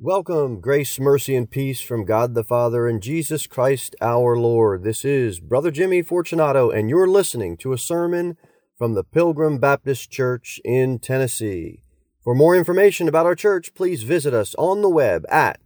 Welcome, 0.00 0.60
grace, 0.60 0.98
mercy, 0.98 1.36
and 1.36 1.48
peace 1.48 1.80
from 1.80 2.04
God 2.04 2.34
the 2.34 2.42
Father 2.42 2.88
and 2.88 3.00
Jesus 3.00 3.46
Christ 3.46 3.94
our 4.00 4.36
Lord. 4.36 4.82
This 4.82 5.04
is 5.04 5.38
Brother 5.38 5.70
Jimmy 5.70 6.02
Fortunato, 6.02 6.68
and 6.68 6.90
you're 6.90 7.06
listening 7.06 7.56
to 7.58 7.72
a 7.72 7.78
sermon 7.78 8.36
from 8.76 8.94
the 8.94 9.04
Pilgrim 9.04 9.58
Baptist 9.58 10.10
Church 10.10 10.60
in 10.64 10.98
Tennessee. 10.98 11.84
For 12.24 12.34
more 12.34 12.56
information 12.56 13.06
about 13.06 13.24
our 13.24 13.36
church, 13.36 13.72
please 13.72 14.02
visit 14.02 14.34
us 14.34 14.56
on 14.56 14.82
the 14.82 14.88
web 14.88 15.24
at 15.30 15.60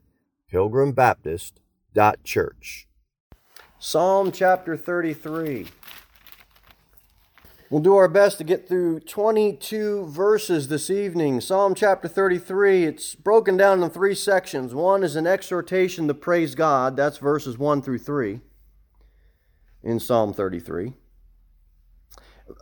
pilgrimbaptist.church. 0.53 2.89
Psalm 3.79 4.31
chapter 4.31 4.77
33. 4.77 5.69
We'll 7.71 7.83
do 7.83 7.97
our 7.97 8.09
best 8.09 8.39
to 8.39 8.45
get 8.45 8.67
through 8.67 9.01
22 9.01 10.07
verses 10.07 10.69
this 10.69 10.89
evening. 10.89 11.43
Psalm 11.43 11.75
chapter 11.75 12.09
33, 12.09 12.85
it's 12.85 13.15
broken 13.15 13.59
down 13.59 13.83
in 13.83 13.91
three 13.91 14.15
sections. 14.15 14.75
One 14.75 15.05
is 15.05 15.17
an 15.17 15.27
exhortation 15.27 16.09
to 16.09 16.15
praise 16.15 16.55
God, 16.55 16.97
that's 16.97 17.19
verses 17.19 17.59
1 17.59 17.83
through 17.83 17.99
3 17.99 18.41
in 19.83 20.01
Psalm 20.01 20.33
33. 20.33 20.95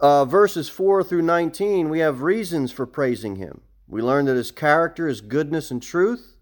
Uh, 0.00 0.24
verses 0.24 0.68
4 0.68 1.04
through 1.04 1.22
19, 1.22 1.88
we 1.88 2.00
have 2.00 2.22
reasons 2.22 2.72
for 2.72 2.84
praising 2.84 3.36
Him. 3.36 3.60
We 3.86 4.02
learn 4.02 4.24
that 4.24 4.34
His 4.34 4.50
character 4.50 5.06
is 5.06 5.20
goodness 5.20 5.70
and 5.70 5.80
truth. 5.80 6.36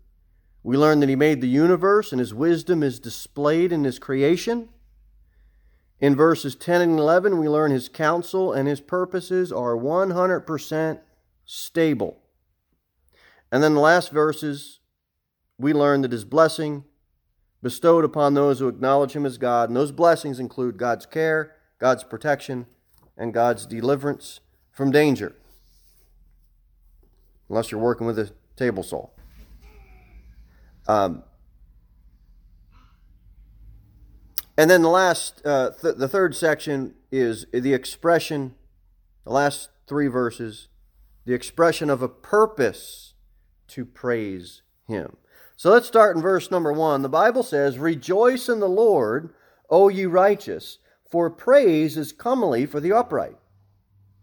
We 0.62 0.78
learn 0.78 1.00
that 1.00 1.10
He 1.10 1.16
made 1.16 1.42
the 1.42 1.48
universe 1.48 2.12
and 2.12 2.19
His 2.19 2.33
wisdom 2.33 2.83
is 2.83 2.98
displayed 2.98 3.72
in 3.72 3.84
His 3.84 3.98
creation. 3.98 4.70
In 6.00 6.16
verses 6.16 6.54
10 6.54 6.80
and 6.80 6.98
11, 6.98 7.38
we 7.38 7.48
learn 7.48 7.70
his 7.70 7.88
counsel 7.88 8.52
and 8.52 8.68
his 8.68 8.80
purposes 8.80 9.52
are 9.52 9.76
100% 9.76 11.00
stable. 11.44 12.18
And 13.52 13.62
then 13.62 13.74
the 13.74 13.80
last 13.80 14.10
verses, 14.10 14.80
we 15.58 15.72
learn 15.72 16.02
that 16.02 16.12
his 16.12 16.24
blessing 16.24 16.84
bestowed 17.62 18.04
upon 18.04 18.34
those 18.34 18.58
who 18.58 18.68
acknowledge 18.68 19.12
him 19.12 19.24
as 19.24 19.38
God, 19.38 19.70
and 19.70 19.77
those 19.77 19.92
blessings 19.92 20.38
include 20.38 20.77
God's 20.77 21.06
care, 21.06 21.56
God's 21.78 22.04
protection, 22.04 22.66
and 23.16 23.32
God's 23.32 23.64
deliverance 23.64 24.41
from 24.72 24.91
danger. 24.91 25.34
Unless 27.48 27.70
you're 27.70 27.80
working 27.80 28.06
with 28.06 28.19
a 28.19 28.32
table 28.56 28.82
saw. 28.82 29.08
Um, 30.86 31.22
And 34.56 34.70
then 34.70 34.83
the 34.83 34.88
last, 34.88 35.44
uh, 35.44 35.70
th- 35.80 35.97
the 35.97 36.08
third 36.08 36.34
section 36.34 36.94
is 37.10 37.47
the 37.52 37.74
expression, 37.74 38.55
the 39.24 39.33
last 39.33 39.70
three 39.86 40.06
verses, 40.06 40.69
the 41.24 41.34
expression 41.34 41.91
of 41.91 42.02
a 42.02 42.08
purpose 42.08 43.14
to 43.69 43.84
praise 43.84 44.62
Him. 44.86 45.16
So 45.56 45.70
let's 45.70 45.86
start 45.86 46.16
in 46.16 46.22
verse 46.22 46.50
number 46.50 46.72
one. 46.72 47.02
The 47.02 47.08
Bible 47.08 47.42
says, 47.42 47.78
Rejoice 47.78 48.48
in 48.48 48.60
the 48.60 48.69
Lord, 48.69 49.34
O 49.70 49.88
ye 49.88 50.05
righteous, 50.05 50.78
for 51.10 51.30
praise 51.30 51.97
is 51.97 52.12
comely 52.12 52.66
for 52.66 52.80
the 52.80 52.92
upright. 52.92 53.36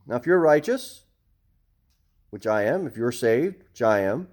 Now, 0.08 0.16
if 0.16 0.26
you're 0.26 0.40
righteous, 0.40 1.06
which 2.30 2.48
I 2.48 2.64
am, 2.64 2.88
if 2.88 2.98
you're 2.98 3.12
saved, 3.12 3.64
which 3.70 3.82
I 3.82 4.00
am, 4.02 4.28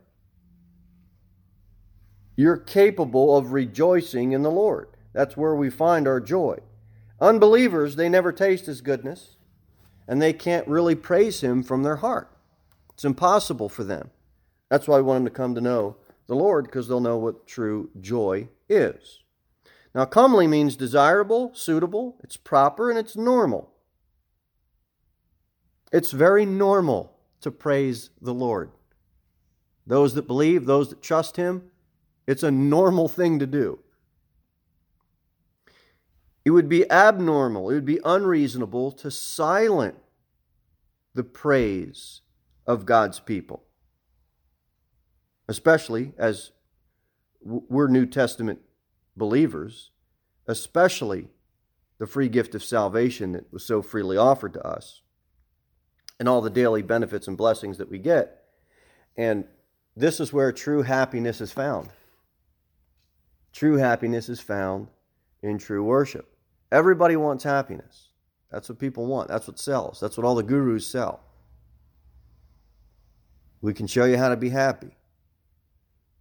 you're 2.36 2.56
capable 2.56 3.36
of 3.36 3.52
rejoicing 3.52 4.32
in 4.32 4.42
the 4.42 4.50
Lord. 4.50 4.88
That's 5.12 5.36
where 5.36 5.54
we 5.54 5.70
find 5.70 6.06
our 6.06 6.20
joy. 6.20 6.58
Unbelievers, 7.20 7.96
they 7.96 8.08
never 8.08 8.32
taste 8.32 8.66
his 8.66 8.80
goodness, 8.80 9.36
and 10.06 10.22
they 10.22 10.32
can't 10.32 10.68
really 10.68 10.94
praise 10.94 11.40
him 11.40 11.62
from 11.62 11.82
their 11.82 11.96
heart. 11.96 12.30
It's 12.94 13.04
impossible 13.04 13.68
for 13.68 13.84
them. 13.84 14.10
That's 14.68 14.86
why 14.86 14.96
we 14.96 15.02
want 15.02 15.24
them 15.24 15.32
to 15.32 15.36
come 15.36 15.54
to 15.54 15.60
know 15.60 15.96
the 16.26 16.36
Lord, 16.36 16.66
because 16.66 16.88
they'll 16.88 17.00
know 17.00 17.16
what 17.16 17.46
true 17.46 17.90
joy 18.00 18.48
is. 18.68 19.20
Now, 19.94 20.04
comely 20.04 20.46
means 20.46 20.76
desirable, 20.76 21.52
suitable, 21.54 22.18
it's 22.22 22.36
proper, 22.36 22.90
and 22.90 22.98
it's 22.98 23.16
normal. 23.16 23.70
It's 25.90 26.10
very 26.10 26.44
normal 26.44 27.14
to 27.40 27.50
praise 27.50 28.10
the 28.20 28.34
Lord. 28.34 28.70
Those 29.86 30.14
that 30.14 30.26
believe, 30.26 30.66
those 30.66 30.90
that 30.90 31.02
trust 31.02 31.36
Him, 31.36 31.70
it's 32.26 32.42
a 32.42 32.50
normal 32.50 33.08
thing 33.08 33.38
to 33.38 33.46
do. 33.46 33.78
It 36.48 36.52
would 36.52 36.70
be 36.70 36.90
abnormal, 36.90 37.68
it 37.68 37.74
would 37.74 37.84
be 37.84 38.00
unreasonable 38.06 38.90
to 38.92 39.10
silence 39.10 39.98
the 41.12 41.22
praise 41.22 42.22
of 42.66 42.86
God's 42.86 43.20
people, 43.20 43.64
especially 45.46 46.14
as 46.16 46.52
we're 47.42 47.88
New 47.88 48.06
Testament 48.06 48.60
believers, 49.14 49.90
especially 50.46 51.28
the 51.98 52.06
free 52.06 52.30
gift 52.30 52.54
of 52.54 52.64
salvation 52.64 53.32
that 53.32 53.52
was 53.52 53.62
so 53.62 53.82
freely 53.82 54.16
offered 54.16 54.54
to 54.54 54.66
us, 54.66 55.02
and 56.18 56.30
all 56.30 56.40
the 56.40 56.48
daily 56.48 56.80
benefits 56.80 57.28
and 57.28 57.36
blessings 57.36 57.76
that 57.76 57.90
we 57.90 57.98
get. 57.98 58.44
And 59.18 59.44
this 59.94 60.18
is 60.18 60.32
where 60.32 60.50
true 60.50 60.80
happiness 60.80 61.42
is 61.42 61.52
found. 61.52 61.90
True 63.52 63.76
happiness 63.76 64.30
is 64.30 64.40
found 64.40 64.88
in 65.42 65.58
true 65.58 65.84
worship. 65.84 66.36
Everybody 66.70 67.16
wants 67.16 67.44
happiness. 67.44 68.08
That's 68.50 68.68
what 68.68 68.78
people 68.78 69.06
want. 69.06 69.28
That's 69.28 69.46
what 69.46 69.58
sells. 69.58 70.00
That's 70.00 70.16
what 70.16 70.24
all 70.24 70.34
the 70.34 70.42
gurus 70.42 70.86
sell. 70.86 71.20
We 73.60 73.74
can 73.74 73.86
show 73.86 74.04
you 74.04 74.16
how 74.16 74.28
to 74.28 74.36
be 74.36 74.50
happy. 74.50 74.96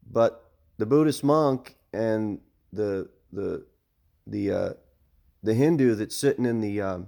But 0.10 0.50
the 0.78 0.86
Buddhist 0.86 1.24
monk 1.24 1.76
and 1.94 2.40
the 2.74 3.10
the 3.32 3.66
the 4.26 4.52
uh, 4.52 4.74
the 5.44 5.54
Hindu 5.54 5.96
that's 5.96 6.16
sitting 6.16 6.46
in 6.46 6.62
the 6.62 6.82
um, 6.82 7.08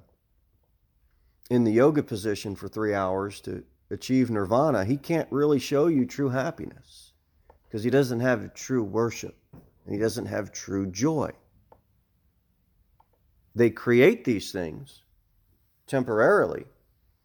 in 1.50 1.64
the 1.64 1.72
yoga 1.72 2.04
position 2.04 2.56
for 2.56 2.68
three 2.68 2.94
hours 2.94 3.42
to 3.42 3.64
achieve 3.90 4.30
nirvana, 4.30 4.86
he 4.86 4.98
can't 4.98 5.32
really 5.32 5.60
show 5.60 5.88
you 5.88 6.06
true 6.06 6.30
happiness 6.30 7.14
because 7.68 7.84
he 7.84 7.90
doesn't 7.90 8.20
have 8.20 8.54
true 8.54 8.84
worship 8.84 9.36
and 9.54 9.94
he 9.94 10.00
doesn't 10.00 10.28
have 10.28 10.52
true 10.52 10.86
joy. 10.86 11.32
They 13.60 13.70
create 13.70 14.24
these 14.24 14.54
things 14.54 15.02
temporarily, 15.86 16.64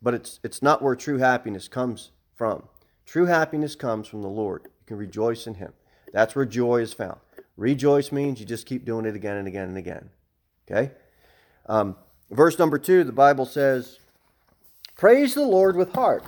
but 0.03 0.15
it's, 0.15 0.41
it's 0.43 0.63
not 0.63 0.83
where 0.83 0.97
true 0.97 1.19
happiness 1.19 1.69
comes 1.69 2.11
from. 2.35 2.65
True 3.07 3.27
happiness 3.27 3.77
comes 3.77 4.09
from 4.09 4.21
the 4.21 4.29
Lord. 4.29 4.63
You 4.65 4.85
can 4.85 4.97
rejoice 4.97 5.47
in 5.47 5.55
Him. 5.55 5.73
That's 6.13 6.35
where 6.35 6.45
joy 6.45 6.81
is 6.81 6.93
found. 6.93 7.21
Rejoice 7.57 8.11
means 8.11 8.41
you 8.41 8.47
just 8.47 8.67
keep 8.67 8.85
doing 8.85 9.07
it 9.07 9.15
again 9.15 9.37
and 9.37 9.47
again 9.47 9.69
and 9.69 9.79
again. 9.79 10.11
Okay? 10.69 10.91
Um, 11.67 11.95
verse 12.33 12.59
number 12.59 12.81
two, 12.81 13.05
the 13.05 13.13
Bible 13.13 13.47
says, 13.47 14.01
Praise 14.97 15.35
the 15.35 15.45
Lord 15.45 15.77
with 15.77 15.93
heart. 15.93 16.25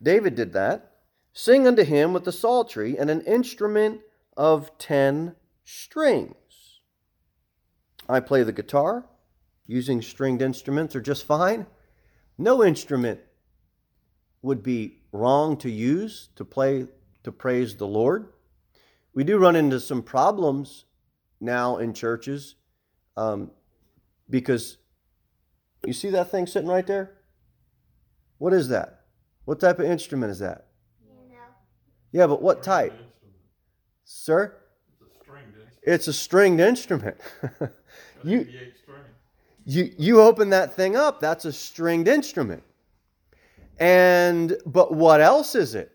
David 0.00 0.36
did 0.36 0.52
that. 0.52 0.92
Sing 1.32 1.66
unto 1.66 1.82
him 1.82 2.12
with 2.12 2.22
the 2.22 2.30
psaltery 2.30 2.96
and 2.96 3.10
an 3.10 3.22
instrument 3.22 4.02
of 4.36 4.78
ten 4.78 5.34
strings. 5.64 6.36
I 8.08 8.20
play 8.20 8.42
the 8.42 8.52
guitar. 8.52 9.06
Using 9.66 10.00
stringed 10.00 10.40
instruments 10.40 10.96
are 10.96 11.00
just 11.00 11.24
fine. 11.24 11.66
No 12.38 12.64
instrument 12.64 13.20
would 14.42 14.62
be 14.62 15.02
wrong 15.12 15.56
to 15.58 15.70
use 15.70 16.28
to 16.36 16.44
play 16.44 16.86
to 17.24 17.32
praise 17.32 17.76
the 17.76 17.86
Lord. 17.86 18.32
We 19.12 19.24
do 19.24 19.36
run 19.36 19.56
into 19.56 19.80
some 19.80 20.02
problems 20.02 20.84
now 21.40 21.78
in 21.78 21.92
churches 21.92 22.54
um, 23.16 23.50
because 24.30 24.78
you 25.86 25.92
see 25.92 26.10
that 26.10 26.30
thing 26.30 26.46
sitting 26.46 26.68
right 26.68 26.86
there? 26.86 27.18
What 28.38 28.52
is 28.52 28.68
that? 28.68 29.00
What 29.44 29.60
type 29.60 29.78
of 29.78 29.86
instrument 29.86 30.30
is 30.30 30.38
that? 30.38 30.66
Yeah, 32.12 32.26
but 32.26 32.40
what 32.40 32.62
type? 32.62 32.92
Sir? 34.04 34.54
It's 35.82 36.08
a 36.08 36.12
stringed 36.12 36.60
instrument. 36.60 37.16
you, 38.24 38.46
you, 39.64 39.92
you 39.98 40.20
open 40.20 40.50
that 40.50 40.74
thing 40.74 40.96
up, 40.96 41.20
that's 41.20 41.44
a 41.44 41.52
stringed 41.52 42.08
instrument. 42.08 42.62
And, 43.78 44.56
but 44.66 44.94
what 44.94 45.20
else 45.20 45.54
is 45.54 45.74
it? 45.74 45.92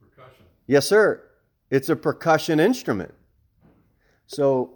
Percussion. 0.00 0.44
Yes, 0.66 0.86
sir. 0.86 1.22
It's 1.70 1.88
a 1.88 1.96
percussion 1.96 2.60
instrument. 2.60 3.12
So 4.26 4.74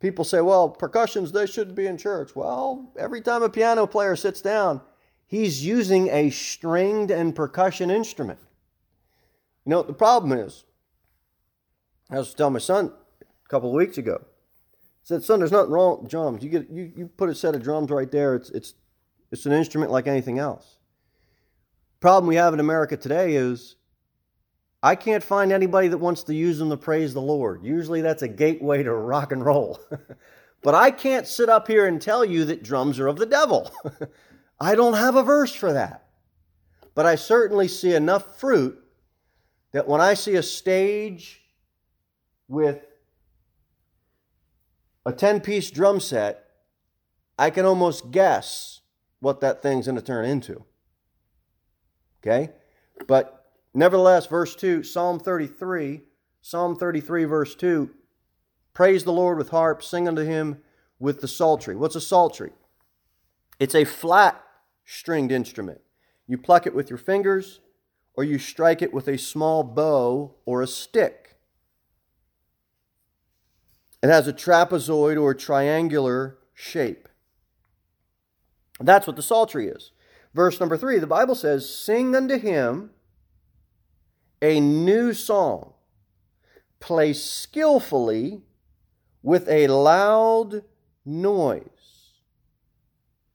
people 0.00 0.24
say, 0.24 0.40
well, 0.40 0.68
percussions, 0.68 1.32
they 1.32 1.46
shouldn't 1.46 1.76
be 1.76 1.86
in 1.86 1.96
church. 1.96 2.36
Well, 2.36 2.92
every 2.98 3.20
time 3.20 3.42
a 3.42 3.48
piano 3.48 3.86
player 3.86 4.14
sits 4.14 4.40
down, 4.40 4.80
he's 5.26 5.64
using 5.64 6.08
a 6.08 6.30
stringed 6.30 7.10
and 7.10 7.34
percussion 7.34 7.90
instrument. 7.90 8.38
You 9.64 9.70
know, 9.70 9.78
what 9.78 9.86
the 9.86 9.94
problem 9.94 10.32
is, 10.32 10.64
I 12.10 12.18
was 12.18 12.32
telling 12.34 12.54
my 12.54 12.58
son 12.58 12.92
a 13.44 13.48
couple 13.48 13.68
of 13.70 13.74
weeks 13.74 13.98
ago, 13.98 14.24
said, 15.08 15.24
son, 15.24 15.38
there's 15.38 15.52
nothing 15.52 15.70
wrong 15.70 16.02
with 16.02 16.10
drums. 16.10 16.44
You 16.44 16.50
get 16.50 16.68
you, 16.68 16.92
you 16.94 17.06
put 17.06 17.30
a 17.30 17.34
set 17.34 17.54
of 17.54 17.62
drums 17.62 17.90
right 17.90 18.10
there. 18.10 18.34
It's 18.34 18.50
it's 18.50 18.74
it's 19.32 19.46
an 19.46 19.52
instrument 19.52 19.90
like 19.90 20.06
anything 20.06 20.38
else. 20.38 20.76
Problem 21.98 22.28
we 22.28 22.36
have 22.36 22.52
in 22.52 22.60
America 22.60 22.94
today 22.94 23.34
is 23.34 23.76
I 24.82 24.96
can't 24.96 25.24
find 25.24 25.50
anybody 25.50 25.88
that 25.88 25.96
wants 25.96 26.24
to 26.24 26.34
use 26.34 26.58
them 26.58 26.68
to 26.68 26.76
praise 26.76 27.14
the 27.14 27.22
Lord. 27.22 27.64
Usually 27.64 28.02
that's 28.02 28.20
a 28.20 28.28
gateway 28.28 28.82
to 28.82 28.92
rock 28.92 29.32
and 29.32 29.42
roll. 29.42 29.80
but 30.62 30.74
I 30.74 30.90
can't 30.90 31.26
sit 31.26 31.48
up 31.48 31.66
here 31.66 31.86
and 31.86 32.02
tell 32.02 32.22
you 32.22 32.44
that 32.44 32.62
drums 32.62 33.00
are 33.00 33.08
of 33.08 33.16
the 33.16 33.24
devil. 33.24 33.72
I 34.60 34.74
don't 34.74 34.92
have 34.92 35.16
a 35.16 35.22
verse 35.22 35.54
for 35.54 35.72
that. 35.72 36.04
But 36.94 37.06
I 37.06 37.14
certainly 37.14 37.66
see 37.66 37.94
enough 37.94 38.38
fruit 38.38 38.78
that 39.72 39.88
when 39.88 40.02
I 40.02 40.12
see 40.12 40.34
a 40.34 40.42
stage 40.42 41.40
with 42.46 42.82
a 45.08 45.12
10 45.12 45.40
piece 45.40 45.70
drum 45.70 46.00
set, 46.00 46.44
I 47.38 47.48
can 47.48 47.64
almost 47.64 48.10
guess 48.10 48.82
what 49.20 49.40
that 49.40 49.62
thing's 49.62 49.86
going 49.86 49.96
to 49.96 50.02
turn 50.02 50.26
into. 50.26 50.66
Okay? 52.20 52.50
But 53.06 53.46
nevertheless, 53.72 54.26
verse 54.26 54.54
2, 54.54 54.82
Psalm 54.82 55.18
33, 55.18 56.02
Psalm 56.42 56.76
33, 56.76 57.24
verse 57.24 57.54
2 57.54 57.88
Praise 58.74 59.04
the 59.04 59.12
Lord 59.12 59.38
with 59.38 59.48
harps, 59.48 59.88
sing 59.88 60.06
unto 60.06 60.24
him 60.24 60.58
with 60.98 61.22
the 61.22 61.28
psaltery. 61.28 61.74
What's 61.74 61.96
a 61.96 62.02
psaltery? 62.02 62.52
It's 63.58 63.74
a 63.74 63.86
flat 63.86 64.44
stringed 64.84 65.32
instrument. 65.32 65.80
You 66.26 66.36
pluck 66.36 66.66
it 66.66 66.74
with 66.74 66.90
your 66.90 66.98
fingers 66.98 67.60
or 68.12 68.24
you 68.24 68.38
strike 68.38 68.82
it 68.82 68.92
with 68.92 69.08
a 69.08 69.16
small 69.16 69.64
bow 69.64 70.34
or 70.44 70.60
a 70.60 70.66
stick. 70.66 71.27
It 74.02 74.08
has 74.08 74.28
a 74.28 74.32
trapezoid 74.32 75.20
or 75.20 75.34
triangular 75.34 76.38
shape. 76.54 77.08
That's 78.80 79.06
what 79.06 79.16
the 79.16 79.22
psaltery 79.22 79.68
is. 79.68 79.92
Verse 80.34 80.60
number 80.60 80.76
three, 80.76 80.98
the 80.98 81.06
Bible 81.06 81.34
says, 81.34 81.68
Sing 81.68 82.14
unto 82.14 82.38
him 82.38 82.90
a 84.40 84.60
new 84.60 85.12
song, 85.12 85.74
play 86.78 87.12
skillfully 87.12 88.42
with 89.22 89.48
a 89.48 89.66
loud 89.66 90.62
noise. 91.04 92.12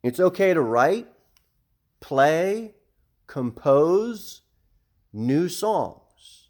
It's 0.02 0.20
okay 0.20 0.54
to 0.54 0.62
write, 0.62 1.08
play, 2.00 2.76
compose 3.28 4.42
new 5.12 5.50
songs. 5.50 6.50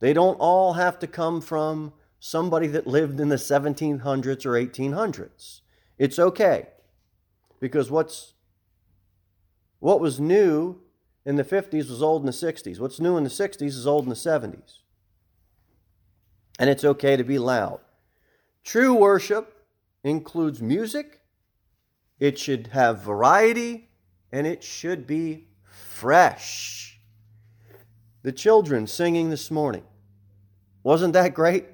They 0.00 0.12
don't 0.12 0.36
all 0.36 0.74
have 0.74 0.98
to 1.00 1.06
come 1.06 1.40
from 1.40 1.92
somebody 2.20 2.66
that 2.68 2.86
lived 2.86 3.20
in 3.20 3.28
the 3.28 3.36
1700s 3.36 4.46
or 4.46 4.52
1800s. 4.52 5.60
It's 5.98 6.18
okay. 6.18 6.68
Because 7.60 7.90
what's 7.90 8.34
what 9.80 10.00
was 10.00 10.18
new 10.18 10.80
in 11.24 11.36
the 11.36 11.44
50s 11.44 11.88
was 11.88 12.02
old 12.02 12.22
in 12.22 12.26
the 12.26 12.32
60s. 12.32 12.80
What's 12.80 13.00
new 13.00 13.16
in 13.16 13.24
the 13.24 13.30
60s 13.30 13.62
is 13.62 13.86
old 13.86 14.04
in 14.04 14.10
the 14.10 14.16
70s. 14.16 14.78
And 16.58 16.68
it's 16.68 16.84
okay 16.84 17.16
to 17.16 17.22
be 17.24 17.38
loud. 17.38 17.80
True 18.64 18.94
worship 18.94 19.66
includes 20.02 20.60
music, 20.60 21.20
it 22.18 22.38
should 22.38 22.68
have 22.68 23.02
variety, 23.02 23.88
and 24.32 24.46
it 24.46 24.62
should 24.62 25.06
be 25.06 25.46
fresh. 25.62 26.98
The 28.22 28.32
children 28.32 28.86
singing 28.86 29.30
this 29.30 29.50
morning. 29.50 29.84
Wasn't 30.82 31.12
that 31.12 31.34
great? 31.34 31.66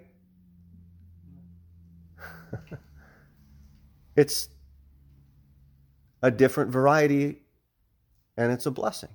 It's 4.17 4.49
a 6.23 6.31
different 6.31 6.71
variety 6.71 7.43
and 8.37 8.53
it's 8.53 8.67
a 8.67 8.71
blessing. 8.71 9.11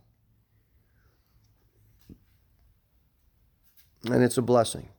And 4.05 4.23
it's 4.23 4.37
a 4.37 4.41
blessing. 4.41 4.89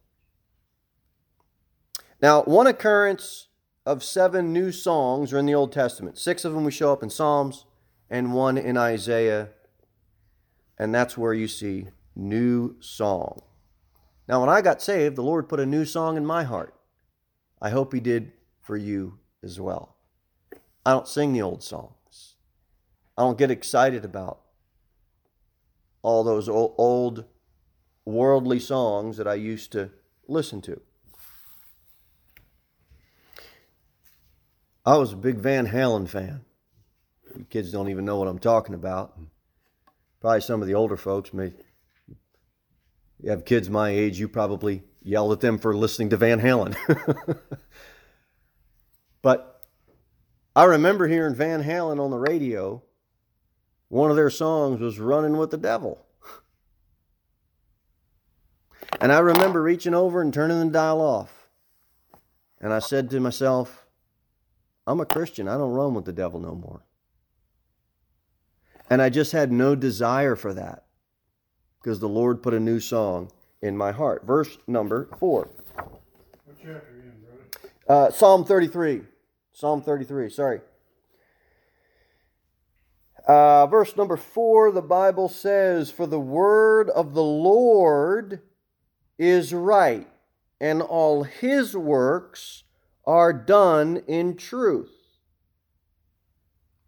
Now, 2.21 2.43
one 2.43 2.67
occurrence 2.67 3.49
of 3.87 4.05
seven 4.05 4.53
new 4.53 4.73
songs 4.73 5.33
are 5.33 5.39
in 5.39 5.47
the 5.47 5.55
Old 5.55 5.73
Testament. 5.73 6.19
Six 6.19 6.45
of 6.45 6.53
them 6.53 6.65
we 6.65 6.71
show 6.71 6.93
up 6.93 7.03
in 7.03 7.09
Psalms, 7.09 7.65
and 8.11 8.35
one 8.35 8.59
in 8.59 8.77
Isaiah. 8.77 9.51
And 10.79 10.95
that's 10.95 11.17
where 11.17 11.33
you 11.33 11.49
see 11.49 11.89
new 12.15 12.77
song. 12.81 13.43
Now, 14.29 14.41
when 14.41 14.51
I 14.51 14.61
got 14.61 14.83
saved, 14.83 15.17
the 15.17 15.23
Lord 15.23 15.49
put 15.49 15.61
a 15.61 15.67
new 15.67 15.85
song 15.85 16.17
in 16.17 16.27
my 16.27 16.43
heart. 16.43 16.75
I 17.63 17.71
hope 17.71 17.95
He 17.95 18.01
did 18.01 18.33
for 18.61 18.77
you 18.77 19.19
as 19.43 19.61
well. 19.61 19.97
I 20.85 20.93
don't 20.93 21.09
sing 21.09 21.33
the 21.33 21.43
old 21.43 21.63
songs. 21.63 22.37
I 23.17 23.23
don't 23.23 23.39
get 23.39 23.51
excited 23.51 24.05
about 24.05 24.41
all 26.03 26.25
those 26.25 26.49
old 26.49 27.25
worldly 28.05 28.59
songs 28.59 29.17
that 29.19 29.29
I 29.29 29.35
used 29.35 29.73
to 29.73 29.91
listen 30.27 30.61
to. 30.63 30.81
I 34.87 34.97
was 34.97 35.13
a 35.13 35.17
big 35.17 35.37
Van 35.37 35.67
Halen 35.67 36.09
fan. 36.09 36.45
You 37.37 37.45
kids 37.45 37.71
don't 37.71 37.91
even 37.91 38.05
know 38.05 38.17
what 38.17 38.29
I'm 38.29 38.39
talking 38.39 38.75
about. 38.75 39.19
Probably 40.21 40.41
some 40.41 40.63
of 40.63 40.69
the 40.69 40.75
older 40.75 40.97
folks 40.97 41.33
may 41.33 41.53
you 43.23 43.31
have 43.31 43.45
kids 43.45 43.69
my 43.69 43.91
age, 43.91 44.19
you 44.19 44.29
probably 44.29 44.83
yelled 45.03 45.33
at 45.33 45.41
them 45.41 45.59
for 45.59 45.77
listening 45.77 46.09
to 46.11 46.17
Van 46.17 46.41
Halen. 46.41 46.75
but 49.23 49.67
I 50.55 50.65
remember 50.65 51.07
hearing 51.07 51.35
Van 51.35 51.63
Halen 51.63 52.01
on 52.01 52.11
the 52.11 52.19
radio. 52.19 52.83
One 53.89 54.11
of 54.11 54.17
their 54.17 54.31
songs 54.31 54.81
was 54.81 54.99
Running 54.99 55.37
with 55.37 55.51
the 55.51 55.59
Devil. 55.59 56.05
And 59.01 59.13
I 59.13 59.21
remember 59.21 59.63
reaching 59.63 59.95
over 59.95 60.21
and 60.21 60.35
turning 60.35 60.59
the 60.59 60.67
dial 60.67 61.01
off. 61.01 61.49
And 62.61 62.73
I 62.73 62.81
said 62.81 63.09
to 63.11 63.21
myself, 63.21 63.87
I'm 64.87 65.01
a 65.01 65.07
Christian. 65.07 65.49
I 65.49 65.57
don't 65.57 65.73
run 65.73 65.95
with 65.95 66.05
the 66.05 66.13
devil 66.13 66.41
no 66.41 66.55
more. 66.55 66.83
And 68.91 69.01
I 69.01 69.09
just 69.09 69.33
had 69.33 69.53
no 69.53 69.75
desire 69.75 70.35
for 70.37 70.53
that 70.55 70.85
because 71.81 72.01
the 72.01 72.09
Lord 72.09 72.43
put 72.43 72.53
a 72.53 72.61
new 72.61 72.81
song 72.81 73.31
in 73.63 73.77
my 73.77 73.93
heart. 73.93 74.27
Verse 74.27 74.59
number 74.67 75.09
four. 75.19 75.49
What 75.77 76.57
chapter 76.59 77.03
in, 77.03 77.15
brother? 77.23 78.07
Uh, 78.09 78.11
Psalm 78.11 78.45
33. 78.45 79.03
Psalm 79.61 79.83
33, 79.83 80.31
sorry. 80.31 80.61
Uh, 83.29 83.67
verse 83.67 83.95
number 83.95 84.17
four, 84.17 84.73
the 84.73 84.81
Bible 84.81 85.29
says, 85.29 85.91
For 85.91 86.07
the 86.07 86.19
word 86.19 86.89
of 86.89 87.13
the 87.13 87.23
Lord 87.23 88.41
is 89.19 89.53
right, 89.53 90.09
and 90.63 90.81
all 90.81 91.25
his 91.25 91.77
works 91.77 92.65
are 93.07 93.35
done 93.35 94.03
in 94.09 94.39
truth. 94.39 94.97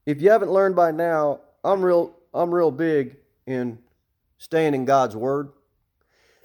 If 0.06 0.22
you 0.22 0.30
haven't 0.30 0.50
learned 0.50 0.74
by 0.74 0.92
now, 0.92 1.40
I'm 1.62 1.82
real 1.82 2.16
I'm 2.32 2.54
real 2.54 2.70
big 2.70 3.16
in 3.46 3.80
staying 4.38 4.74
in 4.74 4.86
God's 4.86 5.14
word 5.14 5.52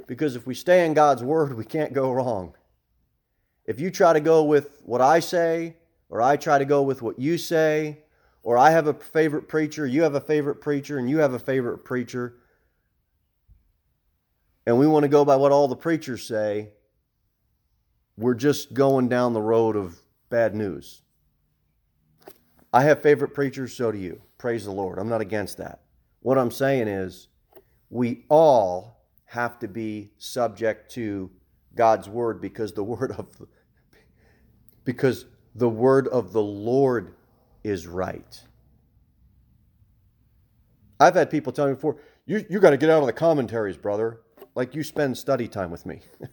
because 0.08 0.36
if 0.36 0.46
we 0.46 0.56
stay 0.56 0.86
in 0.86 0.94
God's 0.94 1.24
word, 1.24 1.56
we 1.56 1.64
can't 1.64 1.94
go 1.94 2.12
wrong. 2.12 2.54
If 3.66 3.80
you 3.80 3.90
try 3.92 4.12
to 4.12 4.20
go 4.20 4.44
with 4.44 4.82
what 4.84 5.00
I 5.00 5.22
say 5.22 5.78
or 6.10 6.22
I 6.22 6.38
try 6.38 6.58
to 6.58 6.66
go 6.66 6.82
with 6.82 7.02
what 7.02 7.20
you 7.20 7.38
say 7.38 8.00
or 8.44 8.58
I 8.58 8.72
have 8.72 8.88
a 8.88 8.94
favorite 8.94 9.48
preacher, 9.48 9.86
you 9.86 10.04
have 10.04 10.16
a 10.16 10.22
favorite 10.22 10.62
preacher 10.62 10.98
and 10.98 11.10
you 11.10 11.20
have 11.20 11.34
a 11.34 11.40
favorite 11.40 11.80
preacher 11.80 12.36
and 14.68 14.78
we 14.78 14.86
want 14.86 15.04
to 15.04 15.10
go 15.10 15.24
by 15.24 15.38
what 15.38 15.54
all 15.54 15.70
the 15.70 15.78
preachers 15.78 16.28
say, 16.28 16.72
we're 18.18 18.34
just 18.34 18.74
going 18.74 19.08
down 19.08 19.32
the 19.32 19.42
road 19.42 19.78
of 19.78 19.98
bad 20.30 20.54
news. 20.54 21.04
I 22.74 22.84
have 22.84 23.02
favorite 23.02 23.34
preachers, 23.34 23.74
so 23.74 23.94
do 23.94 23.98
you. 23.98 24.22
Praise 24.38 24.66
the 24.66 24.72
Lord. 24.72 25.00
I'm 25.00 25.08
not 25.08 25.22
against 25.22 25.58
that. 25.58 25.84
What 26.20 26.38
I'm 26.38 26.52
saying 26.52 26.90
is, 26.90 27.30
we 27.90 28.26
all 28.28 29.06
have 29.24 29.58
to 29.60 29.70
be 29.70 30.12
subject 30.18 30.92
to 30.92 31.32
God's 31.74 32.10
word 32.10 32.42
because 32.42 32.74
the 32.74 32.84
word 32.84 33.14
of 33.18 33.28
because 34.84 35.26
the 35.58 35.70
word 35.70 36.08
of 36.08 36.32
the 36.32 36.42
Lord 36.42 37.14
is 37.64 37.86
right. 37.86 38.42
I've 41.00 41.16
had 41.16 41.30
people 41.30 41.52
tell 41.52 41.68
me 41.68 41.74
before, 41.74 41.98
you, 42.26 42.46
you 42.50 42.60
got 42.60 42.72
to 42.72 42.78
get 42.78 42.90
out 42.90 43.02
of 43.02 43.08
the 43.08 43.14
commentaries, 43.14 43.78
brother. 43.78 44.22
Like 44.56 44.74
you 44.74 44.84
spend 44.84 45.18
study 45.18 45.48
time 45.48 45.70
with 45.70 45.86
me. 45.86 46.02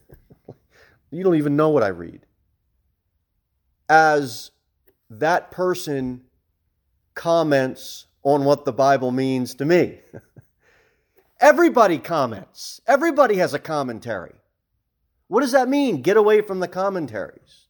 You 1.14 1.23
don't 1.23 1.37
even 1.37 1.54
know 1.54 1.71
what 1.71 1.85
I 1.85 1.88
read. 1.88 2.26
As 3.88 4.50
that 5.09 5.52
person 5.52 6.23
comments 7.14 8.07
on 8.25 8.45
what 8.45 8.64
the 8.64 8.73
Bible 8.73 9.12
means 9.12 9.54
to 9.57 9.64
me. 9.64 10.00
Everybody 11.40 11.99
comments. 11.99 12.81
Everybody 12.87 13.37
has 13.37 13.54
a 13.54 13.61
commentary. 13.61 14.35
What 15.28 15.43
does 15.43 15.52
that 15.52 15.69
mean? 15.69 16.02
Get 16.02 16.16
away 16.16 16.40
from 16.40 16.59
the 16.59 16.69
commentaries. 16.69 17.63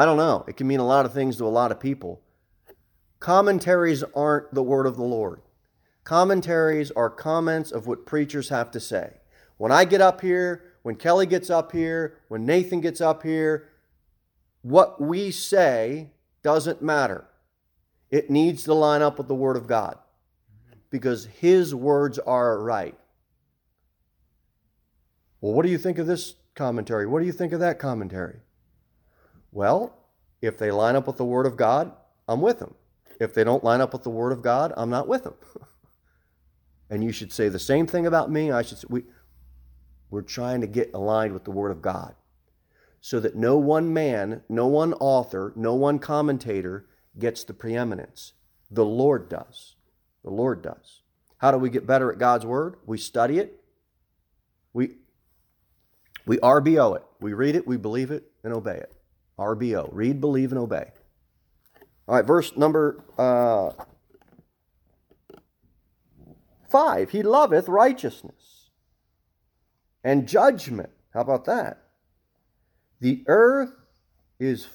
I 0.00 0.06
don't 0.06 0.16
know. 0.16 0.46
It 0.48 0.56
can 0.56 0.66
mean 0.66 0.80
a 0.80 0.86
lot 0.86 1.04
of 1.04 1.12
things 1.12 1.36
to 1.36 1.44
a 1.44 1.48
lot 1.48 1.70
of 1.70 1.78
people. 1.78 2.22
Commentaries 3.18 4.02
aren't 4.16 4.54
the 4.54 4.62
word 4.62 4.86
of 4.86 4.96
the 4.96 5.04
Lord. 5.04 5.42
Commentaries 6.04 6.90
are 6.92 7.10
comments 7.10 7.70
of 7.70 7.86
what 7.86 8.06
preachers 8.06 8.48
have 8.48 8.70
to 8.70 8.80
say. 8.80 9.18
When 9.58 9.70
I 9.70 9.84
get 9.84 10.00
up 10.00 10.22
here, 10.22 10.64
when 10.80 10.96
Kelly 10.96 11.26
gets 11.26 11.50
up 11.50 11.72
here, 11.72 12.16
when 12.28 12.46
Nathan 12.46 12.80
gets 12.80 13.02
up 13.02 13.22
here, 13.22 13.68
what 14.62 15.02
we 15.02 15.30
say 15.30 16.12
doesn't 16.42 16.80
matter. 16.80 17.26
It 18.08 18.30
needs 18.30 18.64
to 18.64 18.72
line 18.72 19.02
up 19.02 19.18
with 19.18 19.28
the 19.28 19.34
Word 19.34 19.58
of 19.58 19.66
God 19.66 19.98
because 20.88 21.26
His 21.26 21.74
words 21.74 22.18
are 22.18 22.58
right. 22.62 22.96
Well, 25.42 25.52
what 25.52 25.66
do 25.66 25.70
you 25.70 25.76
think 25.76 25.98
of 25.98 26.06
this 26.06 26.36
commentary? 26.54 27.06
What 27.06 27.20
do 27.20 27.26
you 27.26 27.32
think 27.32 27.52
of 27.52 27.60
that 27.60 27.78
commentary? 27.78 28.40
Well, 29.52 29.96
if 30.42 30.58
they 30.58 30.70
line 30.70 30.96
up 30.96 31.06
with 31.06 31.16
the 31.16 31.24
Word 31.24 31.46
of 31.46 31.56
God, 31.56 31.92
I'm 32.28 32.40
with 32.40 32.58
them. 32.58 32.74
If 33.20 33.34
they 33.34 33.44
don't 33.44 33.64
line 33.64 33.80
up 33.80 33.92
with 33.92 34.02
the 34.02 34.10
Word 34.10 34.32
of 34.32 34.42
God, 34.42 34.72
I'm 34.76 34.90
not 34.90 35.08
with 35.08 35.24
them. 35.24 35.34
and 36.90 37.04
you 37.04 37.12
should 37.12 37.32
say 37.32 37.48
the 37.48 37.58
same 37.58 37.86
thing 37.86 38.06
about 38.06 38.30
me. 38.30 38.50
I 38.50 38.62
should 38.62 38.78
say, 38.78 38.86
we, 38.88 39.02
we're 40.10 40.22
trying 40.22 40.60
to 40.62 40.66
get 40.66 40.92
aligned 40.94 41.34
with 41.34 41.44
the 41.44 41.50
Word 41.50 41.70
of 41.70 41.82
God 41.82 42.14
so 43.00 43.20
that 43.20 43.36
no 43.36 43.56
one 43.56 43.92
man, 43.92 44.42
no 44.48 44.66
one 44.66 44.92
author, 44.94 45.52
no 45.56 45.74
one 45.74 45.98
commentator 45.98 46.86
gets 47.18 47.44
the 47.44 47.54
preeminence. 47.54 48.32
The 48.70 48.84
Lord 48.84 49.28
does. 49.28 49.76
The 50.22 50.30
Lord 50.30 50.62
does. 50.62 51.02
How 51.38 51.50
do 51.50 51.58
we 51.58 51.70
get 51.70 51.86
better 51.86 52.12
at 52.12 52.18
God's 52.18 52.46
Word? 52.46 52.76
We 52.86 52.98
study 52.98 53.38
it. 53.38 53.62
We, 54.72 54.96
we 56.26 56.36
RBO 56.38 56.96
it. 56.96 57.04
We 57.20 57.32
read 57.32 57.56
it, 57.56 57.66
we 57.66 57.76
believe 57.76 58.10
it, 58.10 58.30
and 58.44 58.52
obey 58.52 58.76
it. 58.76 58.92
RBO. 59.40 59.88
Read, 59.90 60.20
believe, 60.20 60.52
and 60.52 60.58
obey. 60.58 60.90
All 62.06 62.16
right, 62.16 62.26
verse 62.26 62.56
number 62.56 63.02
uh, 63.18 63.70
5. 66.70 67.10
He 67.10 67.22
loveth 67.22 67.68
righteousness 67.68 68.70
and 70.04 70.28
judgment. 70.28 70.90
How 71.14 71.20
about 71.20 71.46
that? 71.46 71.82
The 73.00 73.24
earth 73.26 73.72
is 74.38 74.68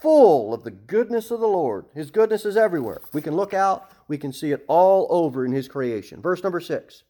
full 0.00 0.54
of 0.54 0.64
the 0.64 0.70
goodness 0.70 1.30
of 1.30 1.40
the 1.40 1.48
Lord. 1.48 1.86
His 1.94 2.10
goodness 2.10 2.44
is 2.44 2.56
everywhere. 2.56 3.00
We 3.12 3.22
can 3.22 3.36
look 3.36 3.54
out, 3.54 3.90
we 4.08 4.18
can 4.18 4.32
see 4.32 4.52
it 4.52 4.64
all 4.68 5.06
over 5.10 5.44
in 5.44 5.52
His 5.52 5.68
creation. 5.68 6.20
Verse 6.20 6.42
number 6.42 6.60
6. 6.60 7.02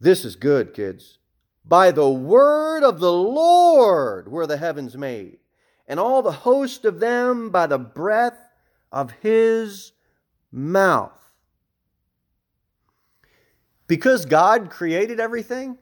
This 0.00 0.24
is 0.24 0.36
good, 0.36 0.74
kids. 0.74 1.18
By 1.64 1.90
the 1.90 2.08
word 2.08 2.84
of 2.84 3.00
the 3.00 3.12
Lord 3.12 4.30
were 4.30 4.46
the 4.46 4.56
heavens 4.56 4.96
made, 4.96 5.38
and 5.88 6.00
all 6.00 6.22
the 6.22 6.32
host 6.32 6.84
of 6.84 7.00
them 7.00 7.50
by 7.50 7.66
the 7.66 7.78
breath 7.78 8.38
of 8.90 9.12
his 9.22 9.92
mouth. 10.50 11.12
Because 13.86 14.24
God 14.24 14.70
created 14.70 15.20
everything, 15.20 15.78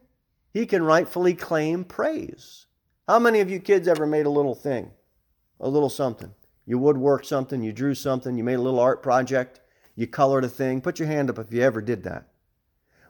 he 0.53 0.67
can 0.67 0.83
rightfully 0.83 1.35
claim 1.35 1.85
praise. 1.85 2.67
How 3.09 3.19
many 3.19 3.41
of 3.41 3.51
you 3.51 3.61
kids 3.61 3.89
ever 3.89 4.07
made 4.07 4.27
a 4.27 4.31
little 4.31 4.55
thing? 4.55 4.91
A 5.61 5.69
little 5.69 5.91
something? 5.91 6.35
You 6.67 6.79
woodworked 6.79 7.27
something, 7.27 7.63
you 7.63 7.73
drew 7.73 7.95
something, 7.95 8.37
you 8.37 8.45
made 8.45 8.55
a 8.55 8.63
little 8.63 8.81
art 8.81 9.03
project, 9.03 9.61
you 9.97 10.07
colored 10.07 10.45
a 10.45 10.49
thing. 10.49 10.81
Put 10.81 10.99
your 10.99 11.09
hand 11.09 11.31
up 11.31 11.39
if 11.39 11.53
you 11.53 11.63
ever 11.63 11.81
did 11.81 12.03
that. 12.05 12.29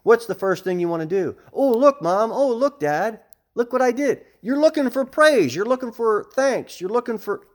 What's 0.03 0.27
the 0.27 0.35
first 0.35 0.65
thing 0.65 0.81
you 0.81 0.89
want 0.89 1.01
to 1.01 1.07
do? 1.07 1.37
Oh, 1.53 1.71
look, 1.71 2.03
mom. 2.03 2.31
Oh, 2.31 2.53
look, 2.53 2.79
dad. 2.79 3.21
Look 3.55 3.73
what 3.73 3.83
I 3.83 3.93
did. 3.93 4.25
You're 4.43 4.59
looking 4.59 4.91
for 4.91 5.05
praise. 5.05 5.55
You're 5.55 5.65
looking 5.65 5.93
for 5.93 6.27
thanks. 6.35 6.81
You're 6.81 6.91
looking 6.91 7.19
for. 7.19 7.47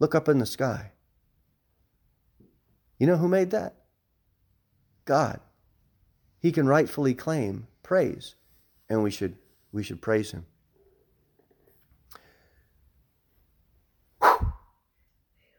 Look 0.00 0.14
up 0.14 0.28
in 0.28 0.38
the 0.38 0.46
sky. 0.46 0.92
You 2.98 3.06
know 3.06 3.16
who 3.16 3.28
made 3.28 3.50
that? 3.50 3.74
God. 5.04 5.40
He 6.40 6.52
can 6.52 6.66
rightfully 6.66 7.14
claim 7.14 7.68
praise, 7.82 8.34
and 8.88 9.02
we 9.02 9.10
should, 9.10 9.36
we 9.72 9.82
should 9.82 10.02
praise 10.02 10.30
him. 10.30 10.46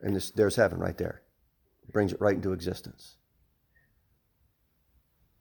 And 0.01 0.15
this, 0.15 0.29
there's 0.31 0.55
heaven 0.55 0.79
right 0.79 0.97
there. 0.97 1.21
It 1.87 1.91
brings 1.91 2.13
it 2.13 2.21
right 2.21 2.35
into 2.35 2.53
existence. 2.53 3.15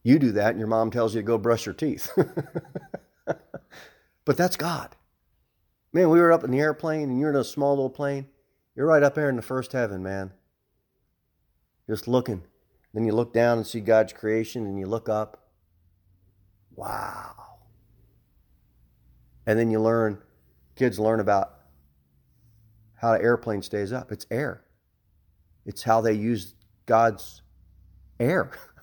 You 0.04 0.18
do 0.18 0.32
that, 0.32 0.50
and 0.50 0.58
your 0.58 0.68
mom 0.68 0.90
tells 0.90 1.14
you 1.14 1.22
to 1.22 1.26
go 1.26 1.38
brush 1.38 1.64
your 1.64 1.74
teeth. 1.74 2.12
but 3.26 4.36
that's 4.36 4.56
God. 4.56 4.94
Man, 5.94 6.10
we 6.10 6.20
were 6.20 6.30
up 6.30 6.44
in 6.44 6.50
the 6.50 6.60
airplane, 6.60 7.08
and 7.08 7.18
you're 7.18 7.30
in 7.30 7.36
a 7.36 7.42
small 7.42 7.70
little 7.70 7.90
plane. 7.90 8.26
You're 8.76 8.86
right 8.86 9.02
up 9.02 9.14
there 9.14 9.30
in 9.30 9.36
the 9.36 9.42
first 9.42 9.72
heaven, 9.72 10.02
man. 10.02 10.32
Just 11.88 12.06
looking. 12.06 12.42
Then 12.92 13.06
you 13.06 13.12
look 13.12 13.32
down 13.32 13.58
and 13.58 13.66
see 13.66 13.80
God's 13.80 14.12
creation, 14.12 14.66
and 14.66 14.78
you 14.78 14.86
look 14.86 15.08
up. 15.08 15.48
Wow. 16.76 17.34
And 19.46 19.58
then 19.58 19.70
you 19.70 19.80
learn, 19.80 20.18
kids 20.76 20.98
learn 20.98 21.20
about 21.20 21.60
how 22.94 23.14
an 23.14 23.22
airplane 23.22 23.62
stays 23.62 23.92
up. 23.92 24.12
It's 24.12 24.26
air, 24.30 24.64
it's 25.64 25.82
how 25.82 26.02
they 26.02 26.12
use 26.12 26.54
God's 26.84 27.40
air. 28.20 28.50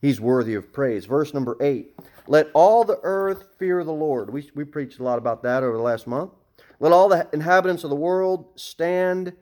He's 0.00 0.20
worthy 0.20 0.54
of 0.54 0.72
praise. 0.72 1.06
Verse 1.06 1.34
number 1.34 1.56
eight 1.60 1.94
Let 2.26 2.50
all 2.54 2.84
the 2.84 3.00
earth 3.02 3.44
fear 3.58 3.82
the 3.84 3.92
Lord. 3.92 4.30
We, 4.30 4.50
we 4.54 4.64
preached 4.64 5.00
a 5.00 5.02
lot 5.02 5.18
about 5.18 5.42
that 5.42 5.62
over 5.62 5.76
the 5.76 5.82
last 5.82 6.06
month. 6.06 6.30
Let 6.80 6.92
all 6.92 7.08
the 7.08 7.28
inhabitants 7.32 7.84
of 7.84 7.90
the 7.90 7.96
world 7.96 8.46
stand 8.56 9.32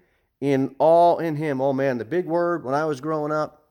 in 0.41 0.75
awe 0.79 1.19
in 1.19 1.37
him. 1.37 1.61
Oh 1.61 1.73
man, 1.73 1.99
the 1.99 2.05
big 2.05 2.27
word 2.27 2.65
when 2.65 2.75
I 2.75 2.85
was 2.85 3.01
growing 3.01 3.33
up, 3.33 3.63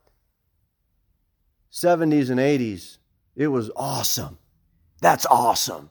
70s 1.72 2.30
and 2.30 2.40
80s, 2.40 2.98
it 3.36 3.48
was 3.48 3.72
awesome. 3.76 4.38
That's 5.02 5.26
awesome. 5.26 5.90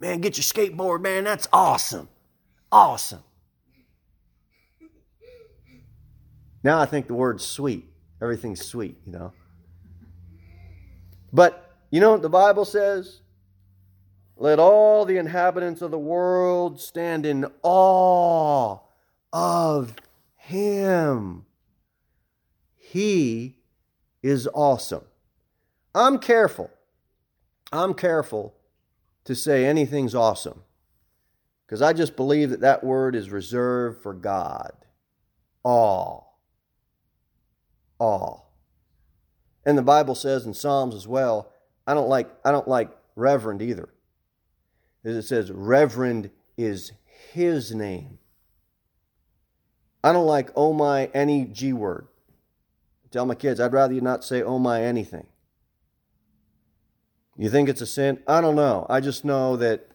Man, 0.00 0.20
get 0.20 0.36
your 0.36 0.42
skateboard, 0.42 1.00
man. 1.00 1.24
That's 1.24 1.48
awesome. 1.52 2.08
Awesome. 2.70 3.22
Now 6.64 6.80
I 6.80 6.86
think 6.86 7.06
the 7.06 7.14
word's 7.14 7.44
sweet. 7.44 7.88
Everything's 8.20 8.64
sweet, 8.64 8.96
you 9.06 9.12
know. 9.12 9.32
But 11.32 11.76
you 11.90 12.00
know 12.00 12.12
what 12.12 12.22
the 12.22 12.28
Bible 12.28 12.64
says? 12.64 13.20
Let 14.36 14.58
all 14.58 15.04
the 15.04 15.18
inhabitants 15.18 15.82
of 15.82 15.90
the 15.90 15.98
world 15.98 16.80
stand 16.80 17.24
in 17.24 17.46
awe 17.62 18.78
of 19.32 19.94
him. 20.36 21.44
He 22.76 23.58
is 24.22 24.48
awesome. 24.52 25.04
I'm 25.94 26.18
careful. 26.18 26.70
I'm 27.72 27.94
careful 27.94 28.54
to 29.24 29.34
say 29.34 29.64
anything's 29.64 30.14
awesome 30.14 30.62
because 31.64 31.80
I 31.80 31.92
just 31.92 32.16
believe 32.16 32.50
that 32.50 32.60
that 32.60 32.84
word 32.84 33.14
is 33.14 33.30
reserved 33.30 34.02
for 34.02 34.12
God. 34.12 34.72
Awe. 35.64 36.20
Awe. 37.98 38.40
And 39.64 39.78
the 39.78 39.82
Bible 39.82 40.14
says 40.14 40.44
in 40.44 40.54
Psalms 40.54 40.94
as 40.94 41.06
well, 41.06 41.52
I 41.86 41.94
don't 41.94 42.08
like 42.08 42.30
I 42.44 42.52
don't 42.52 42.68
like 42.68 42.90
reverend 43.16 43.62
either. 43.62 43.88
As 45.04 45.16
it 45.16 45.22
says, 45.22 45.50
reverend 45.50 46.30
is 46.56 46.92
his 47.32 47.74
name. 47.74 48.18
I 50.04 50.12
don't 50.12 50.26
like 50.26 50.50
oh 50.56 50.72
my 50.72 51.06
any 51.06 51.44
G 51.44 51.72
word. 51.72 52.08
Tell 53.10 53.26
my 53.26 53.34
kids, 53.34 53.60
I'd 53.60 53.72
rather 53.72 53.92
you 53.92 54.00
not 54.00 54.24
say 54.24 54.42
oh 54.42 54.58
my 54.58 54.82
anything. 54.82 55.26
You 57.36 57.50
think 57.50 57.68
it's 57.68 57.80
a 57.80 57.86
sin? 57.86 58.22
I 58.26 58.40
don't 58.40 58.56
know. 58.56 58.86
I 58.88 59.00
just 59.00 59.24
know 59.24 59.56
that 59.56 59.88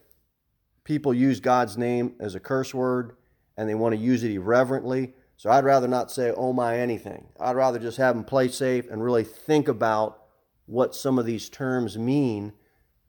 people 0.84 1.12
use 1.12 1.40
God's 1.40 1.76
name 1.76 2.14
as 2.20 2.34
a 2.34 2.40
curse 2.40 2.72
word 2.72 3.16
and 3.56 3.68
they 3.68 3.74
want 3.74 3.94
to 3.94 4.00
use 4.00 4.24
it 4.24 4.30
irreverently. 4.30 5.14
So 5.38 5.50
I'd 5.50 5.64
rather 5.64 5.86
not 5.86 6.10
say, 6.10 6.32
oh 6.36 6.52
my 6.52 6.78
anything. 6.78 7.28
I'd 7.38 7.54
rather 7.54 7.78
just 7.78 7.96
have 7.98 8.16
them 8.16 8.24
play 8.24 8.48
safe 8.48 8.90
and 8.90 9.02
really 9.02 9.22
think 9.22 9.68
about 9.68 10.24
what 10.66 10.96
some 10.96 11.16
of 11.16 11.26
these 11.26 11.48
terms 11.48 11.96
mean 11.96 12.52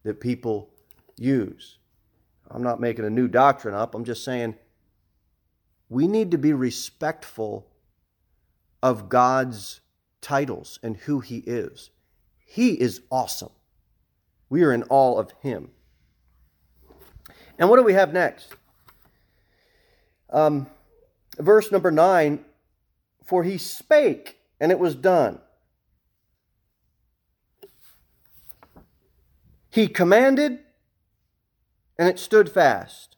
that 0.04 0.22
people 0.22 0.70
use. 1.18 1.80
I'm 2.52 2.62
not 2.62 2.80
making 2.80 3.06
a 3.06 3.10
new 3.10 3.28
doctrine 3.28 3.74
up. 3.74 3.96
I'm 3.96 4.06
just 4.06 4.24
saying 4.24 4.56
we 5.90 6.08
need 6.08 6.30
to 6.30 6.38
be 6.38 6.54
respectful 6.54 7.68
of 8.84 9.10
God's 9.10 9.82
titles 10.22 10.78
and 10.84 10.98
who 10.98 11.22
He 11.22 11.40
is. 11.40 11.90
He 12.46 12.74
is 12.80 13.02
awesome. 13.10 13.52
We 14.50 14.64
are 14.64 14.72
in 14.72 14.84
awe 14.90 15.18
of 15.18 15.32
Him. 15.42 15.72
And 17.58 17.70
what 17.70 17.78
do 17.78 17.84
we 17.84 17.94
have 17.94 18.14
next? 18.14 18.54
Um, 20.30 20.68
verse 21.40 21.72
number 21.72 21.92
9 21.92 22.44
For 23.24 23.44
he 23.44 23.58
spake, 23.58 24.40
and 24.60 24.72
it 24.72 24.80
was 24.80 24.96
done. 24.96 25.40
He 29.72 29.88
commanded, 29.88 30.60
and 31.98 32.10
it 32.10 32.20
stood 32.20 32.52
fast. 32.52 33.16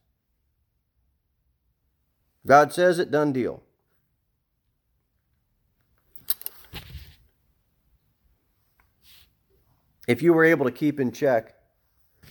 God 2.46 2.74
says 2.74 3.00
it, 3.00 3.12
done 3.12 3.32
deal. 3.32 3.64
If 10.08 10.22
you 10.22 10.34
were 10.34 10.44
able 10.44 10.66
to 10.66 10.72
keep 10.72 11.00
in 11.00 11.12
check, 11.12 11.54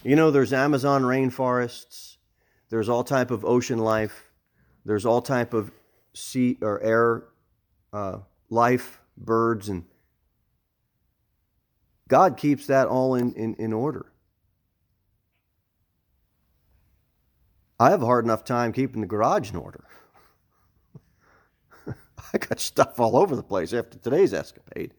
you 0.03 0.17
know 0.17 0.31
there's 0.31 0.53
Amazon 0.53 1.03
rainforests, 1.03 2.17
there's 2.69 2.89
all 2.89 3.05
type 3.05 3.31
of 3.31 3.45
ocean 3.45 3.79
life, 3.79 4.31
there's 4.85 5.07
all 5.07 5.23
type 5.23 5.55
of 5.55 5.71
sea 6.13 6.59
or 6.61 6.81
air 6.83 7.25
uh, 7.93 8.19
life, 8.49 9.01
birds, 9.17 9.69
and 9.69 9.85
God 12.09 12.37
keeps 12.37 12.67
that 12.67 12.89
all 12.89 13.15
in, 13.15 13.33
in, 13.35 13.55
in 13.55 13.73
order. 13.73 14.07
I 17.79 17.91
have 17.91 18.03
a 18.03 18.07
hard 18.07 18.25
enough 18.25 18.45
time 18.45 18.73
keeping 18.73 19.01
the 19.01 19.07
garage 19.07 19.51
in 19.51 19.57
order. 19.57 19.85
I 21.87 22.39
got 22.39 22.61
stuff 22.61 23.01
all 23.01 23.17
over 23.17 23.35
the 23.35 23.43
place 23.43 23.73
after 23.73 23.99
today's 23.99 24.35
escapade. 24.35 24.93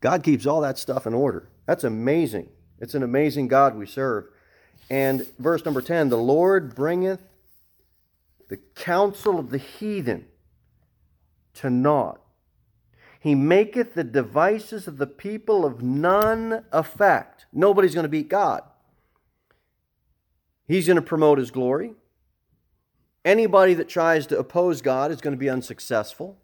God 0.00 0.22
keeps 0.22 0.46
all 0.46 0.62
that 0.62 0.78
stuff 0.78 1.06
in 1.06 1.12
order. 1.12 1.48
That's 1.66 1.84
amazing. 1.84 2.48
It's 2.78 2.94
an 2.94 3.02
amazing 3.02 3.48
God 3.48 3.76
we 3.76 3.84
serve. 3.84 4.24
And 4.88 5.26
verse 5.38 5.64
number 5.64 5.82
10 5.82 6.08
the 6.08 6.16
Lord 6.16 6.74
bringeth 6.74 7.22
the 8.50 8.58
counsel 8.74 9.38
of 9.38 9.50
the 9.50 9.58
heathen 9.58 10.26
to 11.54 11.70
naught. 11.70 12.20
He 13.20 13.34
maketh 13.36 13.94
the 13.94 14.02
devices 14.02 14.88
of 14.88 14.98
the 14.98 15.06
people 15.06 15.64
of 15.64 15.82
none 15.82 16.64
effect. 16.72 17.46
Nobody's 17.52 17.94
going 17.94 18.04
to 18.04 18.08
beat 18.08 18.28
God. 18.28 18.62
He's 20.66 20.88
going 20.88 20.96
to 20.96 21.02
promote 21.02 21.38
his 21.38 21.52
glory. 21.52 21.92
Anybody 23.24 23.74
that 23.74 23.88
tries 23.88 24.26
to 24.28 24.38
oppose 24.38 24.82
God 24.82 25.12
is 25.12 25.20
going 25.20 25.34
to 25.34 25.40
be 25.40 25.50
unsuccessful. 25.50 26.36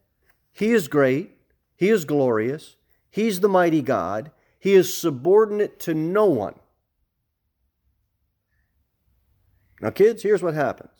He 0.52 0.72
is 0.72 0.86
great. 0.86 1.32
He 1.76 1.88
is 1.88 2.04
glorious. 2.04 2.76
He's 3.10 3.40
the 3.40 3.48
mighty 3.48 3.82
God. 3.82 4.30
He 4.60 4.74
is 4.74 4.96
subordinate 4.96 5.80
to 5.80 5.94
no 5.94 6.26
one. 6.26 6.54
Now, 9.80 9.90
kids, 9.90 10.22
here's 10.22 10.42
what 10.42 10.54
happens 10.54 10.90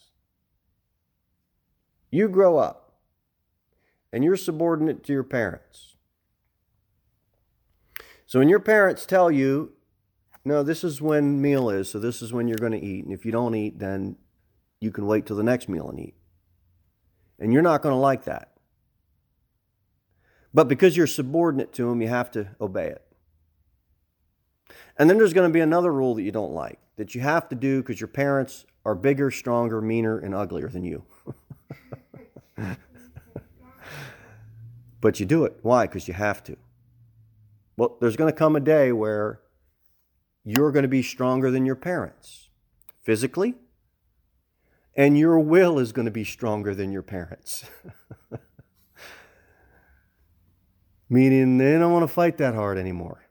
you 2.11 2.29
grow 2.29 2.59
up 2.59 2.95
and 4.13 4.25
you're 4.25 4.37
subordinate 4.37 5.03
to 5.05 5.13
your 5.13 5.25
parents. 5.25 5.97
So 8.27 8.39
when 8.41 8.49
your 8.49 8.61
parents 8.61 9.07
tell 9.07 9.31
you, 9.31 9.73
no, 10.45 10.63
this 10.63 10.85
is 10.85 11.01
when 11.01 11.41
meal 11.41 11.71
is, 11.71 11.91
so 11.91 11.99
this 11.99 12.23
is 12.23 12.33
when 12.33 12.49
you're 12.49 12.59
going 12.59 12.73
to 12.73 12.85
eat, 12.85 13.05
and 13.05 13.13
if 13.13 13.25
you 13.25 13.33
don't 13.33 13.55
eat, 13.55 13.79
then 13.79 14.17
you 14.81 14.91
can 14.91 15.07
wait 15.07 15.27
till 15.27 15.37
the 15.37 15.43
next 15.43 15.69
meal 15.69 15.89
and 15.89 15.99
eat. 15.99 16.15
And 17.39 17.53
you're 17.53 17.63
not 17.63 17.83
going 17.83 17.93
to 17.95 17.99
like 17.99 18.25
that. 18.25 18.53
But 20.55 20.69
because 20.69 20.97
you're 20.97 21.07
subordinate 21.07 21.73
to 21.75 21.89
them, 21.89 22.01
you 22.01 22.09
have 22.09 22.31
to 22.33 22.49
obey 22.61 22.87
it. 22.87 23.03
And 24.99 25.11
then 25.11 25.19
there's 25.19 25.35
going 25.35 25.49
to 25.49 25.53
be 25.53 25.61
another 25.61 25.93
rule 25.93 26.15
that 26.15 26.23
you 26.23 26.33
don't 26.33 26.53
like 26.53 26.79
that 26.97 27.15
you 27.15 27.21
have 27.21 27.49
to 27.51 27.55
do 27.55 27.83
because 27.83 28.01
your 28.01 28.09
parents 28.09 28.65
are 28.85 28.95
bigger, 28.95 29.31
stronger, 29.31 29.83
meaner, 29.83 30.19
and 30.19 30.35
uglier 30.35 30.69
than 30.69 30.85
you. 30.85 31.05
but 35.01 35.21
you 35.21 35.27
do 35.27 35.45
it. 35.45 35.59
Why? 35.63 35.87
Because 35.87 36.09
you 36.09 36.15
have 36.15 36.43
to. 36.45 36.57
Well, 37.77 37.97
there's 38.01 38.17
going 38.17 38.33
to 38.33 38.37
come 38.37 38.57
a 38.57 38.61
day 38.61 38.93
where 38.93 39.41
you're 40.45 40.73
going 40.73 40.85
to 40.85 40.89
be 40.89 41.03
stronger 41.03 41.51
than 41.51 41.67
your 41.67 41.77
parents 41.77 42.49
physically, 43.03 43.55
and 44.97 45.19
your 45.19 45.39
will 45.39 45.79
is 45.79 45.93
going 45.93 46.07
to 46.07 46.11
be 46.11 46.25
stronger 46.25 46.75
than 46.75 46.91
your 46.91 47.03
parents. 47.03 47.65
Meaning 51.09 51.59
they 51.59 51.73
don't 51.73 51.93
want 51.93 52.03
to 52.03 52.09
fight 52.09 52.39
that 52.39 52.55
hard 52.55 52.79
anymore. 52.79 53.27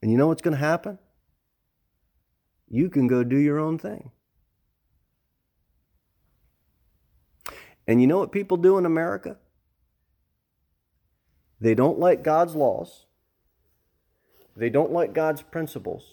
And 0.00 0.10
you 0.10 0.16
know 0.16 0.28
what's 0.28 0.42
going 0.42 0.56
to 0.56 0.64
happen? 0.64 0.98
You 2.68 2.88
can 2.88 3.06
go 3.06 3.24
do 3.24 3.36
your 3.36 3.58
own 3.58 3.78
thing. 3.78 4.10
And 7.88 8.02
you 8.02 8.06
know 8.06 8.18
what 8.18 8.30
people 8.30 8.58
do 8.58 8.76
in 8.76 8.84
America? 8.84 9.38
They 11.58 11.74
don't 11.74 11.98
like 11.98 12.22
God's 12.22 12.54
laws. 12.54 13.06
They 14.54 14.68
don't 14.68 14.92
like 14.92 15.14
God's 15.14 15.40
principles. 15.40 16.04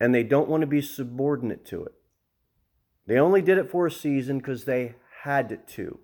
And 0.00 0.14
they 0.14 0.22
don't 0.22 0.48
want 0.48 0.62
to 0.62 0.66
be 0.66 0.80
subordinate 0.80 1.66
to 1.66 1.84
it. 1.84 1.92
They 3.06 3.18
only 3.18 3.42
did 3.42 3.58
it 3.58 3.70
for 3.70 3.86
a 3.86 3.90
season 3.90 4.38
because 4.38 4.64
they 4.64 4.94
had 5.22 5.68
to. 5.68 5.98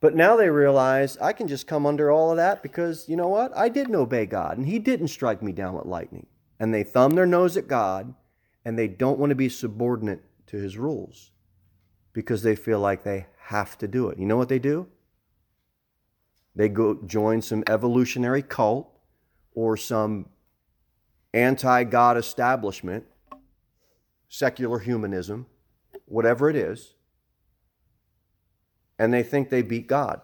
But 0.00 0.14
now 0.14 0.36
they 0.36 0.50
realize 0.50 1.16
I 1.18 1.32
can 1.32 1.48
just 1.48 1.66
come 1.66 1.84
under 1.84 2.10
all 2.10 2.30
of 2.30 2.36
that 2.36 2.62
because, 2.62 3.08
you 3.08 3.16
know 3.16 3.28
what? 3.28 3.56
I 3.56 3.68
didn't 3.68 3.96
obey 3.96 4.26
God 4.26 4.56
and 4.56 4.68
He 4.68 4.78
didn't 4.78 5.08
strike 5.08 5.42
me 5.42 5.50
down 5.50 5.74
with 5.74 5.86
lightning. 5.86 6.26
And 6.60 6.72
they 6.72 6.84
thumb 6.84 7.12
their 7.12 7.26
nose 7.26 7.56
at 7.56 7.66
God 7.66 8.14
and 8.64 8.78
they 8.78 8.86
don't 8.86 9.18
want 9.18 9.30
to 9.30 9.36
be 9.36 9.48
subordinate 9.48 10.22
to 10.54 10.62
His 10.62 10.78
rules 10.78 11.32
because 12.12 12.42
they 12.42 12.56
feel 12.56 12.80
like 12.80 13.02
they 13.02 13.26
have 13.46 13.76
to 13.78 13.88
do 13.88 14.08
it. 14.08 14.18
You 14.18 14.26
know 14.26 14.36
what 14.36 14.48
they 14.48 14.58
do? 14.58 14.86
They 16.56 16.68
go 16.68 17.00
join 17.06 17.42
some 17.42 17.64
evolutionary 17.68 18.42
cult 18.42 18.88
or 19.54 19.76
some 19.76 20.26
anti 21.32 21.84
God 21.84 22.16
establishment, 22.16 23.04
secular 24.28 24.78
humanism, 24.78 25.46
whatever 26.06 26.48
it 26.48 26.56
is 26.56 26.94
and 28.98 29.12
they 29.12 29.22
think 29.22 29.50
they 29.50 29.62
beat 29.62 29.86
God. 29.86 30.20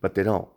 But 0.00 0.14
they 0.14 0.22
don't. 0.22 0.48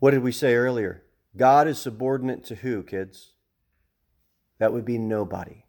What 0.00 0.10
did 0.10 0.22
we 0.22 0.32
say 0.32 0.54
earlier? 0.54 1.04
God 1.36 1.68
is 1.68 1.78
subordinate 1.78 2.42
to 2.44 2.56
who, 2.56 2.82
kids? 2.82 3.34
That 4.58 4.72
would 4.72 4.84
be 4.84 4.98
nobody. 4.98 5.64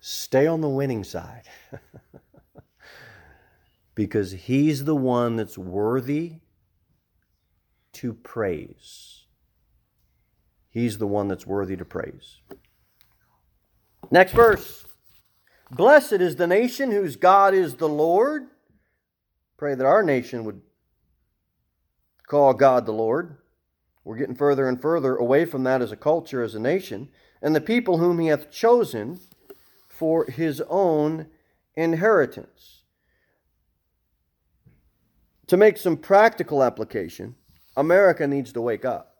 Stay 0.00 0.46
on 0.46 0.62
the 0.62 0.68
winning 0.68 1.04
side. 1.04 1.44
because 3.94 4.32
he's 4.32 4.84
the 4.84 4.96
one 4.96 5.36
that's 5.36 5.58
worthy 5.58 6.40
to 7.92 8.14
praise. 8.14 9.24
He's 10.70 10.98
the 10.98 11.06
one 11.06 11.28
that's 11.28 11.46
worthy 11.46 11.76
to 11.76 11.84
praise. 11.84 12.40
Next 14.10 14.32
verse. 14.32 14.86
Blessed 15.70 16.14
is 16.14 16.36
the 16.36 16.46
nation 16.46 16.90
whose 16.90 17.16
God 17.16 17.52
is 17.52 17.74
the 17.74 17.88
Lord. 17.88 18.46
Pray 19.58 19.74
that 19.74 19.86
our 19.86 20.02
nation 20.02 20.44
would 20.44 20.62
call 22.30 22.54
God 22.54 22.86
the 22.86 22.92
Lord. 22.92 23.38
We're 24.04 24.16
getting 24.16 24.36
further 24.36 24.68
and 24.68 24.80
further 24.80 25.16
away 25.16 25.44
from 25.44 25.64
that 25.64 25.82
as 25.82 25.90
a 25.90 25.96
culture, 25.96 26.42
as 26.42 26.54
a 26.54 26.60
nation, 26.60 27.08
and 27.42 27.56
the 27.56 27.60
people 27.60 27.98
whom 27.98 28.20
he 28.20 28.28
hath 28.28 28.52
chosen 28.52 29.18
for 29.88 30.24
his 30.26 30.62
own 30.68 31.26
inheritance. 31.74 32.82
To 35.48 35.56
make 35.56 35.76
some 35.76 35.96
practical 35.96 36.62
application, 36.62 37.34
America 37.76 38.28
needs 38.28 38.52
to 38.52 38.60
wake 38.60 38.84
up. 38.84 39.16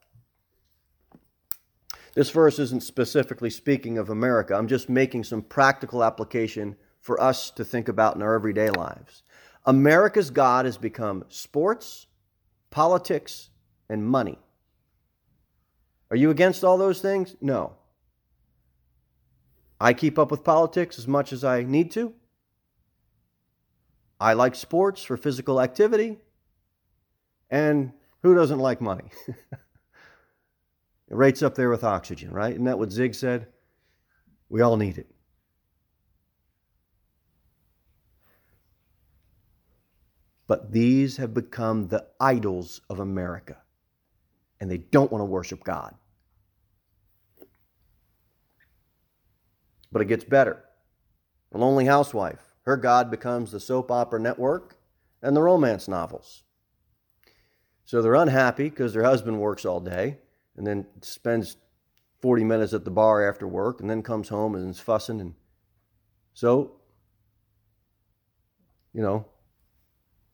This 2.15 2.31
verse 2.31 2.61
isn't 2.61 2.85
specifically 2.85 3.51
speaking 3.51 3.99
of 3.99 4.09
America. 4.09 4.55
I'm 4.55 4.69
just 4.69 4.89
making 4.89 5.25
some 5.25 5.43
practical 5.43 6.05
application 6.05 6.77
for 7.01 7.21
us 7.21 7.51
to 7.53 7.65
think 7.65 7.89
about 7.89 8.15
in 8.15 8.23
our 8.23 8.35
everyday 8.35 8.71
lives. 8.71 9.25
America's 9.67 10.31
God 10.31 10.65
has 10.65 10.77
become 10.77 11.25
sports, 11.29 12.07
politics, 12.71 13.51
and 13.89 14.07
money. 14.07 14.39
Are 16.11 16.17
you 16.17 16.31
against 16.31 16.65
all 16.65 16.79
those 16.79 17.01
things? 17.01 17.37
No. 17.41 17.75
I 19.81 19.93
keep 19.93 20.19
up 20.19 20.31
with 20.31 20.45
politics 20.45 20.99
as 20.99 21.09
much 21.09 21.33
as 21.33 21.45
I 21.45 21.63
need 21.63 21.91
to. 21.93 22.13
I 24.21 24.35
like 24.35 24.55
sports 24.55 25.03
for 25.03 25.17
physical 25.17 25.61
activity. 25.61 26.19
And 27.49 27.93
who 28.23 28.35
doesn't 28.35 28.59
like 28.59 28.81
money? 28.81 29.11
It 31.11 31.17
rates 31.17 31.43
up 31.43 31.57
there 31.57 31.69
with 31.69 31.83
oxygen, 31.83 32.31
right? 32.31 32.53
Isn't 32.53 32.65
that 32.65 32.79
what 32.79 32.93
Zig 32.93 33.15
said? 33.17 33.49
We 34.49 34.61
all 34.61 34.77
need 34.77 34.97
it. 34.97 35.11
But 40.51 40.73
these 40.73 41.19
have 41.19 41.33
become 41.33 41.87
the 41.87 42.09
idols 42.19 42.81
of 42.91 42.99
America, 42.99 43.59
and 44.59 44.69
they 44.69 44.79
don't 44.79 45.13
want 45.13 45.23
to 45.23 45.27
worship 45.27 45.63
God. 45.63 45.95
But 49.93 50.03
it 50.03 50.07
gets 50.07 50.25
better. 50.25 50.65
A 51.53 51.59
lonely 51.59 51.85
housewife, 51.85 52.43
her 52.63 52.77
God 52.77 53.13
becomes 53.13 53.53
the 53.53 53.61
soap 53.61 53.93
opera 53.93 54.19
network 54.19 54.77
and 55.23 55.37
the 55.37 55.41
romance 55.41 55.87
novels. 55.87 56.43
So 57.85 58.03
they're 58.03 58.17
unhappy 58.17 58.71
because 58.71 58.93
their 58.93 59.05
husband 59.05 59.39
works 59.39 59.65
all 59.65 59.79
day 59.79 60.19
and 60.57 60.67
then 60.67 60.85
spends 61.01 61.59
40 62.23 62.43
minutes 62.43 62.73
at 62.73 62.85
the 62.85 62.91
bar 62.91 63.29
after 63.29 63.47
work 63.47 63.81
and 63.81 63.89
then 63.89 64.03
comes 64.03 64.29
home 64.29 64.57
and 64.57 64.69
is 64.69 64.81
fussing. 64.81 65.21
And 65.21 65.35
so, 66.35 66.81
you 68.93 69.01
know, 69.01 69.27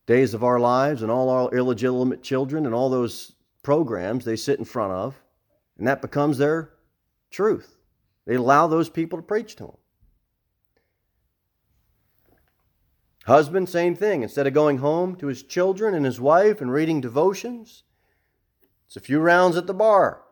days 0.07 0.35
of 0.35 0.45
our 0.45 0.59
lives 0.59 1.03
and 1.03 1.11
all 1.11 1.29
our 1.29 1.53
illegitimate 1.53 2.23
children 2.23 2.64
and 2.64 2.75
all 2.75 2.88
those 2.88 3.33
programs 3.62 4.25
they 4.25 4.37
sit 4.37 4.59
in 4.59 4.64
front 4.64 4.92
of, 4.92 5.21
and 5.77 5.87
that 5.87 6.01
becomes 6.01 6.38
their 6.38 6.71
truth. 7.31 7.77
They 8.25 8.37
allow 8.37 8.66
those 8.66 8.88
people 8.88 9.19
to 9.19 9.23
preach 9.23 9.57
to 9.57 9.64
them. 9.64 9.77
Husband, 13.27 13.69
same 13.69 13.97
thing. 13.97 14.23
Instead 14.23 14.47
of 14.47 14.55
going 14.55 14.79
home 14.79 15.16
to 15.16 15.27
his 15.27 15.42
children 15.42 15.95
and 15.95 16.05
his 16.05 16.21
wife 16.21 16.61
and 16.61 16.71
reading 16.71 17.01
devotions, 17.01 17.83
it's 18.87 18.97
a 18.97 19.01
few 19.01 19.19
rounds 19.19 19.57
at 19.57 19.66
the 19.66 19.75
bar. 19.75 20.23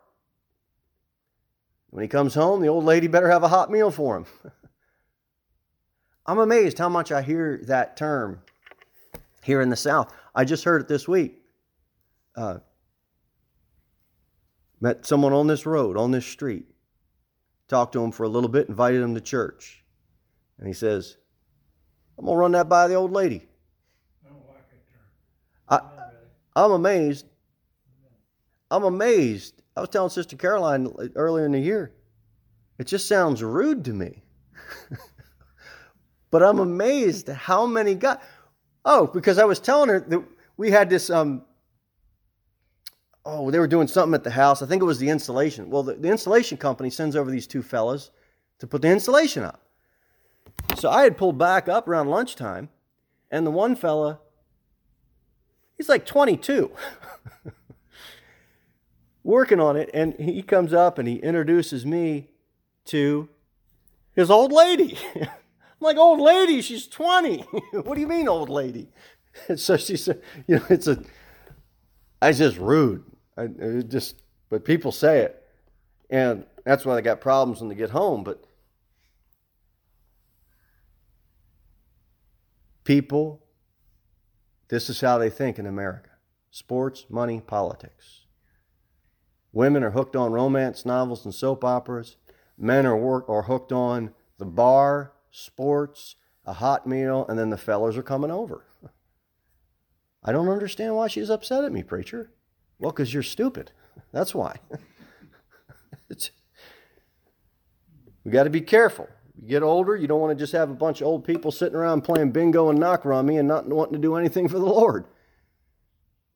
When 1.91 2.03
he 2.03 2.09
comes 2.09 2.35
home, 2.35 2.61
the 2.61 2.69
old 2.69 2.85
lady 2.85 3.09
better 3.09 3.31
have 3.31 3.43
a 3.43 3.49
hot 3.49 3.71
meal 3.71 3.91
for 3.91 4.17
him. 4.17 4.27
I'm 6.27 6.39
amazed 6.39 6.79
how 6.79 6.89
much 6.89 7.11
I 7.11 7.23
hear 7.23 7.61
that 7.65 7.97
term 7.97 8.41
here 9.45 9.61
in 9.61 9.69
the 9.69 9.77
South. 9.77 10.13
I 10.35 10.45
just 10.45 10.65
heard 10.65 10.81
it 10.81 10.89
this 10.89 11.07
week. 11.07 11.39
Uh, 12.37 12.59
met 14.81 15.07
someone 15.07 15.33
on 15.33 15.47
this 15.47 15.67
road, 15.67 15.97
on 15.97 16.11
this 16.11 16.27
street, 16.27 16.67
talked 17.69 17.93
to 17.93 18.03
him 18.03 18.11
for 18.11 18.25
a 18.25 18.29
little 18.29 18.49
bit, 18.49 18.69
invited 18.69 19.01
him 19.01 19.15
to 19.15 19.21
church. 19.21 19.85
And 20.59 20.67
he 20.67 20.75
says, 20.75 21.17
I'm 22.19 22.25
going 22.25 22.37
to 22.37 22.41
run 22.41 22.53
that 22.53 22.69
by 22.69 22.89
the 22.89 22.95
old 22.95 23.13
lady. 23.13 23.47
I 25.69 25.81
I'm 26.57 26.73
amazed. 26.73 27.27
I'm 28.71 28.85
amazed. 28.85 29.63
I 29.77 29.81
was 29.81 29.89
telling 29.89 30.11
Sister 30.11 30.37
Caroline 30.37 30.93
earlier 31.17 31.47
in 31.47 31.53
the 31.53 31.59
year, 31.59 31.93
it 32.79 32.87
just 32.87 33.09
sounds 33.09 33.43
rude 33.43 33.85
to 33.87 33.93
me. 33.93 34.23
but 36.31 36.43
I'm 36.43 36.59
amazed 36.59 37.29
how 37.29 37.67
many 37.67 37.95
guys. 37.95 38.19
Oh, 38.85 39.07
because 39.07 39.39
I 39.39 39.45
was 39.45 39.61
telling 39.61 39.89
her 39.89 40.01
that 40.01 40.23
we 40.57 40.71
had 40.71 40.91
this. 40.91 41.11
Um, 41.11 41.43
oh, 43.25 43.51
they 43.51 43.59
were 43.59 43.67
doing 43.67 43.89
something 43.89 44.15
at 44.15 44.25
the 44.25 44.31
house. 44.31 44.63
I 44.63 44.67
think 44.67 44.83
it 44.83 44.87
was 44.87 44.99
the 44.99 45.09
insulation. 45.09 45.71
Well, 45.71 45.83
the, 45.83 45.95
the 45.95 46.09
installation 46.09 46.59
company 46.59 46.91
sends 46.91 47.17
over 47.17 47.31
these 47.31 47.47
two 47.47 47.63
fellas 47.63 48.11
to 48.59 48.67
put 48.67 48.83
the 48.83 48.89
insulation 48.89 49.43
up. 49.43 49.61
So 50.77 50.91
I 50.91 51.03
had 51.03 51.17
pulled 51.17 51.39
back 51.39 51.69
up 51.69 51.89
around 51.89 52.09
lunchtime, 52.09 52.69
and 53.31 53.47
the 53.47 53.51
one 53.51 53.77
fella, 53.77 54.21
he's 55.77 55.89
like 55.89 56.07
22, 56.07 56.71
working 59.25 59.61
on 59.61 59.77
it, 59.77 59.91
and 59.95 60.15
he 60.19 60.43
comes 60.43 60.73
up 60.73 60.99
and 60.99 61.09
he 61.09 61.17
introduces 61.17 61.85
me 61.85 62.29
to 62.87 63.29
his 64.15 64.31
old 64.31 64.53
lady. 64.53 64.99
Like, 65.85 65.97
old 65.97 66.21
lady, 66.21 66.61
she's 66.63 66.87
20. 66.87 67.39
what 67.73 67.95
do 67.95 68.01
you 68.01 68.09
mean, 68.09 68.27
old 68.27 68.49
lady? 68.49 68.89
And 69.49 69.61
so 69.61 69.77
she 69.77 69.97
said, 69.97 70.21
you 70.49 70.57
know, 70.57 70.65
it's 70.69 70.87
a, 70.87 71.03
it's 72.23 72.39
just 72.39 72.59
rude. 72.59 73.05
I, 73.37 73.49
just, 73.87 74.23
but 74.51 74.65
people 74.65 74.91
say 74.91 75.21
it. 75.21 75.41
And 76.11 76.45
that's 76.65 76.85
why 76.85 76.95
they 76.95 77.03
got 77.03 77.21
problems 77.21 77.61
when 77.61 77.69
they 77.69 77.75
get 77.75 77.91
home. 77.91 78.25
But 78.25 78.45
People, 82.85 83.43
this 84.69 84.91
is 84.91 85.01
how 85.01 85.17
they 85.17 85.31
think 85.31 85.59
in 85.59 85.67
America 85.67 86.11
sports, 86.51 87.07
money, 87.09 87.41
politics. 87.41 88.27
Women 89.53 89.83
are 89.83 89.91
hooked 89.91 90.15
on 90.15 90.31
romance 90.31 90.87
novels 90.87 91.25
and 91.25 91.35
soap 91.35 91.65
operas. 91.65 92.17
Men 92.57 92.87
are, 92.87 92.97
work, 92.97 93.29
are 93.29 93.43
hooked 93.43 93.73
on 93.73 94.13
the 94.39 94.45
bar, 94.45 95.14
sports, 95.35 96.15
a 96.47 96.53
hot 96.53 96.87
meal, 96.87 97.27
and 97.29 97.37
then 97.37 97.51
the 97.51 97.59
fellas 97.59 97.97
are 97.97 98.03
coming 98.03 98.31
over. 98.31 98.65
I 100.23 100.31
don't 100.31 100.49
understand 100.49 100.95
why 100.95 101.09
she's 101.09 101.29
upset 101.29 101.65
at 101.65 101.73
me, 101.73 101.83
preacher. 101.83 102.31
Well, 102.79 102.93
because 102.93 103.13
you're 103.13 103.25
stupid. 103.25 103.73
That's 104.13 104.33
why. 104.35 104.57
we 108.25 108.31
got 108.31 108.45
to 108.45 108.51
be 108.51 108.61
careful. 108.61 109.09
You 109.41 109.49
get 109.49 109.65
older, 109.65 109.97
you 109.97 110.07
don't 110.07 110.21
want 110.21 110.39
to 110.39 110.43
just 110.43 110.53
have 110.53 110.71
a 110.71 110.75
bunch 110.75 111.01
of 111.01 111.09
old 111.09 111.25
people 111.25 111.51
sitting 111.51 111.77
around 111.77 112.03
playing 112.03 112.31
bingo 112.31 112.71
and 112.71 112.79
knock 112.79 113.05
rummy 113.05 113.37
and 113.37 113.49
not 113.49 113.69
wanting 113.69 113.95
to 113.95 113.99
do 113.99 114.15
anything 114.15 114.49
for 114.49 114.61
the 114.61 114.67
Lord. 114.67 115.07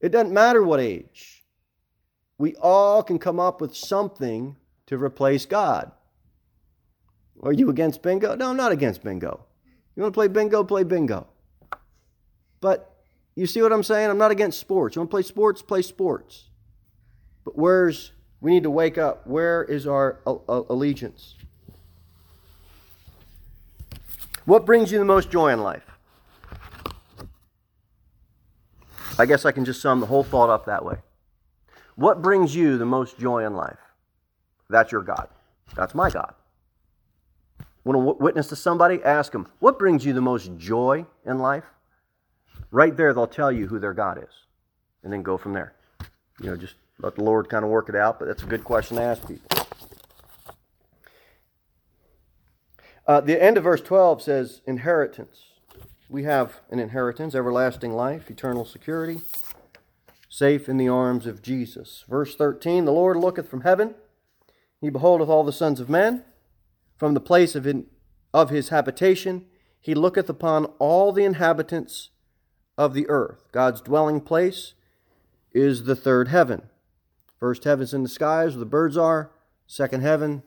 It 0.00 0.10
doesn't 0.10 0.34
matter 0.34 0.62
what 0.62 0.80
age. 0.80 1.44
We 2.36 2.56
all 2.56 3.04
can 3.04 3.18
come 3.18 3.38
up 3.38 3.60
with 3.60 3.76
something 3.76 4.56
to 4.86 4.98
replace 4.98 5.46
God. 5.46 5.92
Are 7.42 7.52
you 7.52 7.70
against 7.70 8.02
bingo? 8.02 8.34
No, 8.34 8.50
I'm 8.50 8.56
not 8.56 8.72
against 8.72 9.02
bingo. 9.02 9.44
You 9.94 10.02
want 10.02 10.14
to 10.14 10.16
play 10.16 10.28
bingo? 10.28 10.64
Play 10.64 10.84
bingo. 10.84 11.26
But 12.60 12.94
you 13.36 13.46
see 13.46 13.62
what 13.62 13.72
I'm 13.72 13.82
saying? 13.82 14.10
I'm 14.10 14.18
not 14.18 14.30
against 14.30 14.58
sports. 14.58 14.96
You 14.96 15.00
want 15.00 15.10
to 15.10 15.14
play 15.14 15.22
sports? 15.22 15.62
Play 15.62 15.82
sports. 15.82 16.50
But 17.44 17.56
where's, 17.56 18.12
we 18.40 18.50
need 18.50 18.64
to 18.64 18.70
wake 18.70 18.98
up. 18.98 19.26
Where 19.26 19.64
is 19.64 19.86
our 19.86 20.20
allegiance? 20.26 21.36
What 24.44 24.64
brings 24.66 24.90
you 24.90 24.98
the 24.98 25.04
most 25.04 25.30
joy 25.30 25.52
in 25.52 25.62
life? 25.62 25.84
I 29.18 29.26
guess 29.26 29.44
I 29.44 29.52
can 29.52 29.64
just 29.64 29.82
sum 29.82 30.00
the 30.00 30.06
whole 30.06 30.24
thought 30.24 30.48
up 30.48 30.66
that 30.66 30.84
way. 30.84 30.96
What 31.96 32.22
brings 32.22 32.54
you 32.54 32.78
the 32.78 32.86
most 32.86 33.18
joy 33.18 33.44
in 33.44 33.54
life? 33.54 33.78
That's 34.70 34.92
your 34.92 35.02
God. 35.02 35.28
That's 35.76 35.94
my 35.94 36.10
God. 36.10 36.34
Want 37.88 38.18
to 38.18 38.22
witness 38.22 38.48
to 38.48 38.56
somebody? 38.56 39.02
Ask 39.02 39.32
them, 39.32 39.46
what 39.60 39.78
brings 39.78 40.04
you 40.04 40.12
the 40.12 40.20
most 40.20 40.54
joy 40.58 41.06
in 41.24 41.38
life? 41.38 41.64
Right 42.70 42.94
there, 42.94 43.14
they'll 43.14 43.26
tell 43.26 43.50
you 43.50 43.66
who 43.66 43.78
their 43.78 43.94
God 43.94 44.18
is. 44.18 44.44
And 45.02 45.10
then 45.10 45.22
go 45.22 45.38
from 45.38 45.54
there. 45.54 45.72
You 46.38 46.50
know, 46.50 46.56
just 46.56 46.74
let 46.98 47.14
the 47.14 47.24
Lord 47.24 47.48
kind 47.48 47.64
of 47.64 47.70
work 47.70 47.88
it 47.88 47.96
out, 47.96 48.18
but 48.18 48.28
that's 48.28 48.42
a 48.42 48.46
good 48.46 48.62
question 48.62 48.98
to 48.98 49.02
ask 49.02 49.26
people. 49.26 49.66
Uh, 53.06 53.22
the 53.22 53.42
end 53.42 53.56
of 53.56 53.64
verse 53.64 53.80
12 53.80 54.20
says, 54.20 54.60
inheritance. 54.66 55.44
We 56.10 56.24
have 56.24 56.60
an 56.68 56.80
inheritance, 56.80 57.34
everlasting 57.34 57.94
life, 57.94 58.30
eternal 58.30 58.66
security, 58.66 59.22
safe 60.28 60.68
in 60.68 60.76
the 60.76 60.88
arms 60.88 61.26
of 61.26 61.40
Jesus. 61.40 62.04
Verse 62.06 62.36
13 62.36 62.84
The 62.84 62.92
Lord 62.92 63.16
looketh 63.16 63.48
from 63.48 63.62
heaven, 63.62 63.94
he 64.78 64.90
beholdeth 64.90 65.30
all 65.30 65.42
the 65.42 65.54
sons 65.54 65.80
of 65.80 65.88
men. 65.88 66.24
From 66.98 67.14
the 67.14 67.20
place 67.20 67.54
of, 67.54 67.66
in, 67.66 67.86
of 68.34 68.50
his 68.50 68.68
habitation, 68.68 69.46
he 69.80 69.94
looketh 69.94 70.28
upon 70.28 70.66
all 70.78 71.12
the 71.12 71.24
inhabitants 71.24 72.10
of 72.76 72.92
the 72.92 73.08
earth. 73.08 73.44
God's 73.52 73.80
dwelling 73.80 74.20
place 74.20 74.74
is 75.52 75.84
the 75.84 75.96
third 75.96 76.28
heaven. 76.28 76.62
First 77.38 77.64
heaven's 77.64 77.94
in 77.94 78.02
the 78.02 78.08
skies 78.08 78.52
where 78.52 78.60
the 78.60 78.66
birds 78.66 78.96
are, 78.96 79.30
second 79.66 80.02
heaven, 80.02 80.42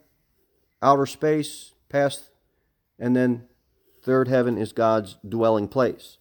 outer 0.82 1.06
space, 1.06 1.74
past 1.90 2.32
and 3.00 3.16
then 3.16 3.48
third 4.04 4.28
heaven 4.28 4.58
is 4.58 4.72
God's 4.72 5.18
dwelling 5.28 5.68
place. 5.68 6.18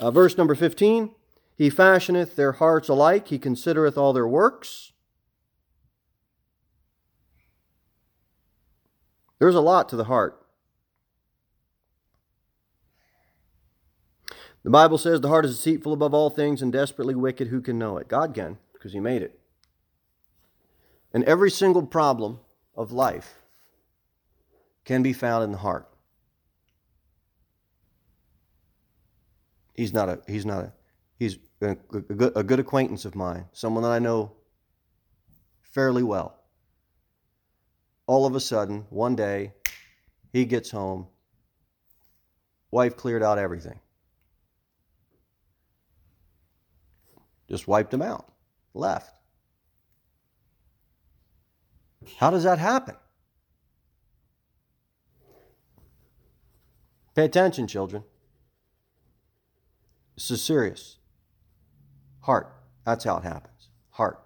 Uh, 0.00 0.10
verse 0.10 0.36
number 0.36 0.54
15 0.54 1.10
He 1.56 1.70
fashioneth 1.70 2.34
their 2.34 2.52
hearts 2.52 2.88
alike, 2.88 3.28
He 3.28 3.38
considereth 3.38 3.98
all 3.98 4.12
their 4.12 4.26
works. 4.26 4.92
There's 9.44 9.54
a 9.54 9.60
lot 9.60 9.90
to 9.90 9.96
the 9.96 10.04
heart. 10.04 10.40
The 14.62 14.70
Bible 14.70 14.96
says 14.96 15.20
the 15.20 15.28
heart 15.28 15.44
is 15.44 15.56
deceitful 15.56 15.92
above 15.92 16.14
all 16.14 16.30
things 16.30 16.62
and 16.62 16.72
desperately 16.72 17.14
wicked. 17.14 17.48
Who 17.48 17.60
can 17.60 17.78
know 17.78 17.98
it? 17.98 18.08
God 18.08 18.32
can, 18.32 18.56
because 18.72 18.94
He 18.94 19.00
made 19.00 19.20
it. 19.20 19.38
And 21.12 21.24
every 21.24 21.50
single 21.50 21.84
problem 21.84 22.40
of 22.74 22.90
life 22.90 23.34
can 24.86 25.02
be 25.02 25.12
found 25.12 25.44
in 25.44 25.52
the 25.52 25.58
heart. 25.58 25.90
he's 29.74 29.92
not 29.92 30.08
a 30.08 30.20
he's 30.26 30.46
not 30.46 30.64
a 30.64 30.72
he's 31.18 31.36
a, 31.60 31.74
good, 31.74 32.32
a 32.34 32.42
good 32.42 32.60
acquaintance 32.60 33.04
of 33.04 33.14
mine, 33.14 33.44
someone 33.52 33.82
that 33.82 33.90
I 33.90 33.98
know 33.98 34.32
fairly 35.60 36.02
well. 36.02 36.43
All 38.06 38.26
of 38.26 38.34
a 38.34 38.40
sudden, 38.40 38.86
one 38.90 39.16
day, 39.16 39.52
he 40.32 40.44
gets 40.44 40.70
home. 40.70 41.06
Wife 42.70 42.96
cleared 42.96 43.22
out 43.22 43.38
everything. 43.38 43.80
Just 47.48 47.68
wiped 47.68 47.94
him 47.94 48.02
out. 48.02 48.32
Left. 48.74 49.14
How 52.18 52.30
does 52.30 52.44
that 52.44 52.58
happen? 52.58 52.96
Pay 57.14 57.24
attention, 57.24 57.66
children. 57.66 58.02
This 60.16 60.30
is 60.30 60.42
serious. 60.42 60.96
Heart. 62.20 62.52
That's 62.84 63.04
how 63.04 63.18
it 63.18 63.22
happens. 63.22 63.68
Heart. 63.90 64.23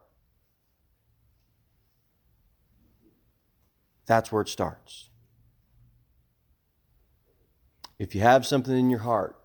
That's 4.08 4.32
where 4.32 4.40
it 4.40 4.48
starts. 4.48 5.10
If 7.98 8.14
you 8.14 8.22
have 8.22 8.46
something 8.46 8.76
in 8.76 8.88
your 8.88 9.00
heart, 9.00 9.36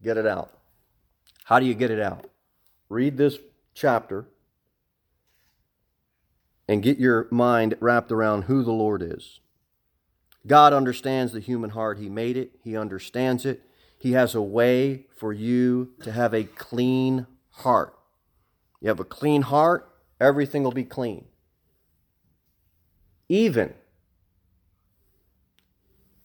get 0.00 0.16
it 0.16 0.26
out. 0.26 0.56
How 1.44 1.58
do 1.58 1.66
you 1.66 1.74
get 1.74 1.90
it 1.90 2.00
out? 2.00 2.30
Read 2.88 3.16
this 3.16 3.38
chapter 3.74 4.26
and 6.68 6.84
get 6.84 6.98
your 6.98 7.26
mind 7.32 7.74
wrapped 7.80 8.12
around 8.12 8.42
who 8.42 8.62
the 8.62 8.72
Lord 8.72 9.02
is. 9.02 9.40
God 10.46 10.72
understands 10.72 11.32
the 11.32 11.40
human 11.40 11.70
heart. 11.70 11.98
He 11.98 12.08
made 12.08 12.36
it, 12.36 12.52
He 12.62 12.76
understands 12.76 13.44
it. 13.44 13.62
He 13.98 14.12
has 14.12 14.36
a 14.36 14.42
way 14.42 15.06
for 15.16 15.32
you 15.32 15.94
to 16.02 16.12
have 16.12 16.32
a 16.32 16.44
clean 16.44 17.26
heart. 17.50 17.98
You 18.80 18.88
have 18.88 19.00
a 19.00 19.04
clean 19.04 19.42
heart, 19.42 19.90
everything 20.20 20.62
will 20.62 20.72
be 20.72 20.84
clean. 20.84 21.24
Even, 23.28 23.74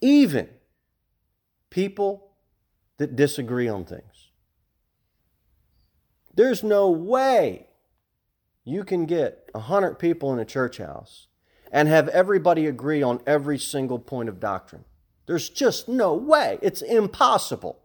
even 0.01 0.49
people 1.69 2.31
that 2.97 3.15
disagree 3.15 3.67
on 3.67 3.85
things. 3.85 4.29
There's 6.35 6.63
no 6.63 6.89
way 6.89 7.67
you 8.63 8.83
can 8.83 9.05
get 9.05 9.49
a 9.53 9.59
100 9.59 9.95
people 9.95 10.31
in 10.33 10.39
a 10.39 10.45
church 10.45 10.77
house 10.77 11.27
and 11.71 11.87
have 11.87 12.07
everybody 12.09 12.65
agree 12.65 13.01
on 13.01 13.21
every 13.25 13.57
single 13.57 13.99
point 13.99 14.29
of 14.29 14.39
doctrine. 14.39 14.85
There's 15.25 15.49
just 15.49 15.87
no 15.87 16.13
way. 16.13 16.57
It's 16.61 16.81
impossible. 16.81 17.79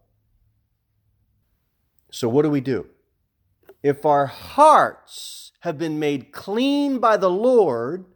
So, 2.10 2.28
what 2.28 2.42
do 2.42 2.50
we 2.50 2.60
do? 2.60 2.86
If 3.82 4.06
our 4.06 4.26
hearts 4.26 5.52
have 5.60 5.76
been 5.76 5.98
made 5.98 6.32
clean 6.32 6.98
by 6.98 7.16
the 7.16 7.30
Lord, 7.30 8.06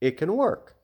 it 0.00 0.16
can 0.16 0.36
work. 0.36 0.76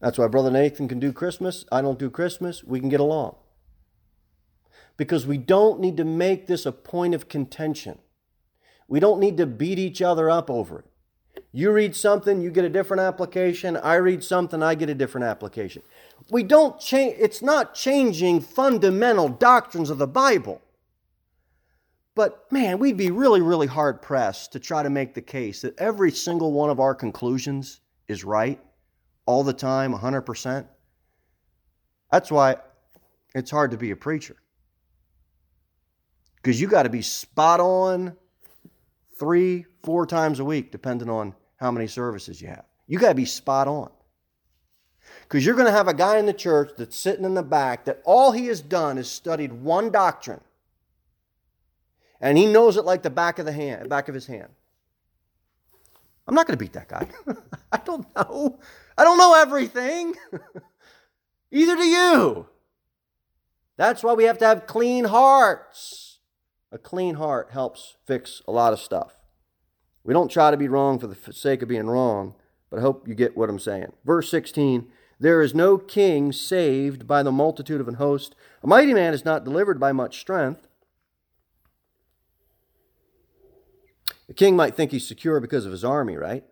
That's 0.00 0.18
why 0.18 0.28
Brother 0.28 0.50
Nathan 0.50 0.88
can 0.88 1.00
do 1.00 1.12
Christmas. 1.12 1.64
I 1.72 1.82
don't 1.82 1.98
do 1.98 2.10
Christmas. 2.10 2.62
We 2.62 2.80
can 2.80 2.88
get 2.88 3.00
along. 3.00 3.36
Because 4.96 5.26
we 5.26 5.38
don't 5.38 5.80
need 5.80 5.96
to 5.96 6.04
make 6.04 6.46
this 6.46 6.66
a 6.66 6.72
point 6.72 7.14
of 7.14 7.28
contention. 7.28 7.98
We 8.86 9.00
don't 9.00 9.20
need 9.20 9.36
to 9.36 9.46
beat 9.46 9.78
each 9.78 10.00
other 10.00 10.30
up 10.30 10.50
over 10.50 10.80
it. 10.80 10.84
You 11.52 11.72
read 11.72 11.94
something, 11.94 12.40
you 12.40 12.50
get 12.50 12.64
a 12.64 12.68
different 12.68 13.00
application. 13.00 13.76
I 13.76 13.94
read 13.94 14.24
something, 14.24 14.62
I 14.62 14.74
get 14.74 14.90
a 14.90 14.94
different 14.94 15.26
application. 15.26 15.82
We 16.30 16.42
don't 16.42 16.80
change, 16.80 17.16
it's 17.18 17.42
not 17.42 17.74
changing 17.74 18.40
fundamental 18.40 19.28
doctrines 19.28 19.90
of 19.90 19.98
the 19.98 20.06
Bible. 20.06 20.60
But 22.18 22.50
man, 22.50 22.80
we'd 22.80 22.96
be 22.96 23.12
really, 23.12 23.40
really 23.42 23.68
hard 23.68 24.02
pressed 24.02 24.50
to 24.50 24.58
try 24.58 24.82
to 24.82 24.90
make 24.90 25.14
the 25.14 25.22
case 25.22 25.62
that 25.62 25.78
every 25.78 26.10
single 26.10 26.50
one 26.50 26.68
of 26.68 26.80
our 26.80 26.92
conclusions 26.92 27.78
is 28.08 28.24
right 28.24 28.60
all 29.24 29.44
the 29.44 29.52
time, 29.52 29.94
100%. 29.94 30.66
That's 32.10 32.32
why 32.32 32.56
it's 33.36 33.52
hard 33.52 33.70
to 33.70 33.76
be 33.76 33.92
a 33.92 33.96
preacher. 33.96 34.34
Because 36.42 36.60
you 36.60 36.66
got 36.66 36.82
to 36.82 36.88
be 36.88 37.02
spot 37.02 37.60
on 37.60 38.16
three, 39.16 39.66
four 39.84 40.04
times 40.04 40.40
a 40.40 40.44
week, 40.44 40.72
depending 40.72 41.08
on 41.08 41.36
how 41.60 41.70
many 41.70 41.86
services 41.86 42.42
you 42.42 42.48
have. 42.48 42.64
You 42.88 42.98
got 42.98 43.10
to 43.10 43.14
be 43.14 43.26
spot 43.26 43.68
on. 43.68 43.90
Because 45.22 45.46
you're 45.46 45.54
going 45.54 45.66
to 45.66 45.72
have 45.72 45.86
a 45.86 45.94
guy 45.94 46.18
in 46.18 46.26
the 46.26 46.32
church 46.32 46.72
that's 46.76 46.98
sitting 46.98 47.24
in 47.24 47.34
the 47.34 47.44
back 47.44 47.84
that 47.84 48.02
all 48.04 48.32
he 48.32 48.46
has 48.46 48.60
done 48.60 48.98
is 48.98 49.08
studied 49.08 49.52
one 49.52 49.92
doctrine. 49.92 50.40
And 52.20 52.36
he 52.36 52.46
knows 52.46 52.76
it 52.76 52.84
like 52.84 53.02
the 53.02 53.10
back 53.10 53.38
of 53.38 53.46
the 53.46 53.52
hand, 53.52 53.88
back 53.88 54.08
of 54.08 54.14
his 54.14 54.26
hand. 54.26 54.48
I'm 56.26 56.34
not 56.34 56.46
going 56.46 56.58
to 56.58 56.62
beat 56.62 56.74
that 56.74 56.88
guy. 56.88 57.08
I 57.72 57.78
don't 57.78 58.06
know. 58.14 58.58
I 58.96 59.04
don't 59.04 59.18
know 59.18 59.34
everything. 59.34 60.14
Either 61.50 61.76
do 61.76 61.84
you. 61.84 62.46
That's 63.76 64.02
why 64.02 64.12
we 64.12 64.24
have 64.24 64.38
to 64.38 64.46
have 64.46 64.66
clean 64.66 65.04
hearts. 65.04 66.18
A 66.70 66.76
clean 66.78 67.14
heart 67.14 67.50
helps 67.52 67.96
fix 68.06 68.42
a 68.46 68.52
lot 68.52 68.74
of 68.74 68.80
stuff. 68.80 69.14
We 70.04 70.12
don't 70.12 70.30
try 70.30 70.50
to 70.50 70.56
be 70.56 70.68
wrong 70.68 70.98
for 70.98 71.06
the 71.06 71.32
sake 71.32 71.62
of 71.62 71.68
being 71.68 71.86
wrong, 71.86 72.34
but 72.70 72.78
I 72.78 72.82
hope 72.82 73.08
you 73.08 73.14
get 73.14 73.36
what 73.36 73.48
I'm 73.48 73.58
saying. 73.58 73.92
Verse 74.04 74.30
16 74.30 74.86
There 75.18 75.40
is 75.40 75.54
no 75.54 75.78
king 75.78 76.32
saved 76.32 77.06
by 77.06 77.22
the 77.22 77.32
multitude 77.32 77.80
of 77.80 77.88
an 77.88 77.94
host. 77.94 78.34
A 78.62 78.66
mighty 78.66 78.92
man 78.92 79.14
is 79.14 79.24
not 79.24 79.44
delivered 79.44 79.80
by 79.80 79.92
much 79.92 80.20
strength. 80.20 80.67
The 84.28 84.34
king 84.34 84.56
might 84.56 84.74
think 84.74 84.92
he's 84.92 85.06
secure 85.06 85.40
because 85.40 85.66
of 85.66 85.72
his 85.72 85.84
army, 85.84 86.16
right? 86.16 86.44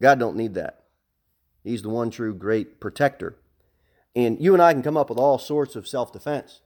God 0.00 0.18
don't 0.18 0.36
need 0.36 0.54
that. 0.54 0.84
He's 1.64 1.82
the 1.82 1.88
one 1.88 2.10
true 2.10 2.34
great 2.34 2.80
protector. 2.80 3.36
And 4.14 4.40
you 4.40 4.52
and 4.52 4.62
I 4.62 4.72
can 4.72 4.82
come 4.82 4.96
up 4.96 5.08
with 5.08 5.18
all 5.18 5.38
sorts 5.38 5.74
of 5.74 5.88
self 5.88 6.12
defense 6.12 6.60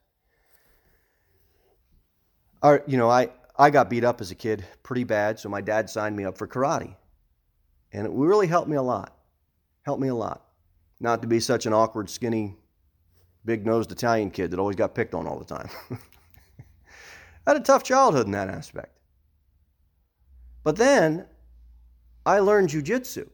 or, 2.62 2.82
you 2.86 2.96
know, 2.96 3.08
I, 3.08 3.28
I 3.56 3.70
got 3.70 3.88
beat 3.90 4.02
up 4.02 4.20
as 4.20 4.30
a 4.30 4.34
kid 4.34 4.64
pretty 4.82 5.04
bad, 5.04 5.38
so 5.38 5.48
my 5.48 5.60
dad 5.60 5.88
signed 5.88 6.16
me 6.16 6.24
up 6.24 6.36
for 6.36 6.48
karate. 6.48 6.96
And 7.92 8.06
it 8.06 8.12
really 8.12 8.48
helped 8.48 8.68
me 8.68 8.76
a 8.76 8.82
lot. 8.82 9.16
Helped 9.82 10.02
me 10.02 10.08
a 10.08 10.14
lot. 10.14 10.44
Not 10.98 11.22
to 11.22 11.28
be 11.28 11.40
such 11.40 11.66
an 11.66 11.72
awkward, 11.72 12.10
skinny, 12.10 12.56
big 13.44 13.64
nosed 13.64 13.92
Italian 13.92 14.30
kid 14.30 14.50
that 14.50 14.58
always 14.58 14.76
got 14.76 14.94
picked 14.94 15.14
on 15.14 15.26
all 15.26 15.38
the 15.38 15.44
time. 15.44 15.68
I 17.46 17.52
had 17.52 17.56
a 17.56 17.64
tough 17.64 17.84
childhood 17.84 18.26
in 18.26 18.32
that 18.32 18.48
aspect. 18.48 18.95
But 20.66 20.74
then 20.74 21.26
I 22.26 22.40
learned 22.40 22.70
jujitsu. 22.70 23.28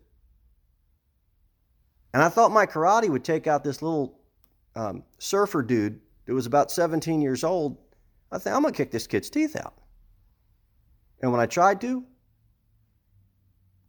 And 2.13 2.23
I 2.23 2.29
thought 2.29 2.51
my 2.51 2.67
karate 2.67 3.09
would 3.09 3.25
take 3.25 3.47
out 3.47 3.65
this 3.65 3.81
little 3.81 4.21
um, 4.77 5.03
surfer 5.17 5.63
dude 5.63 5.99
that 6.27 6.35
was 6.35 6.45
about 6.45 6.71
17 6.71 7.23
years 7.23 7.43
old 7.43 7.79
I 8.31 8.37
thought, 8.39 8.55
I'm 8.55 8.61
going 8.63 8.75
to 8.75 8.77
kick 8.77 8.91
this 8.91 9.07
kid's 9.07 9.31
teeth 9.31 9.57
out. 9.57 9.75
And 11.21 11.33
when 11.33 11.41
I 11.41 11.47
tried 11.47 11.81
to, 11.83 12.05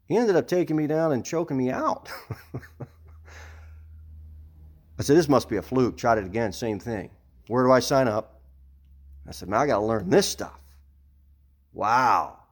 he 0.05 0.17
ended 0.17 0.37
up 0.37 0.47
taking 0.47 0.75
me 0.75 0.85
down 0.85 1.11
and 1.13 1.25
choking 1.25 1.57
me 1.57 1.69
out. 1.71 2.09
I 4.99 5.03
said, 5.03 5.17
This 5.17 5.29
must 5.29 5.49
be 5.49 5.57
a 5.57 5.61
fluke. 5.61 5.97
Tried 5.97 6.17
it 6.19 6.25
again, 6.25 6.51
same 6.53 6.77
thing. 6.77 7.09
Where 7.47 7.63
do 7.65 7.71
I 7.71 7.79
sign 7.79 8.07
up? 8.07 8.41
I 9.27 9.31
said, 9.31 9.49
Man, 9.49 9.59
I 9.61 9.65
got 9.65 9.79
to 9.79 9.85
learn 9.85 10.09
this 10.09 10.27
stuff. 10.27 10.59
Wow. 11.73 12.42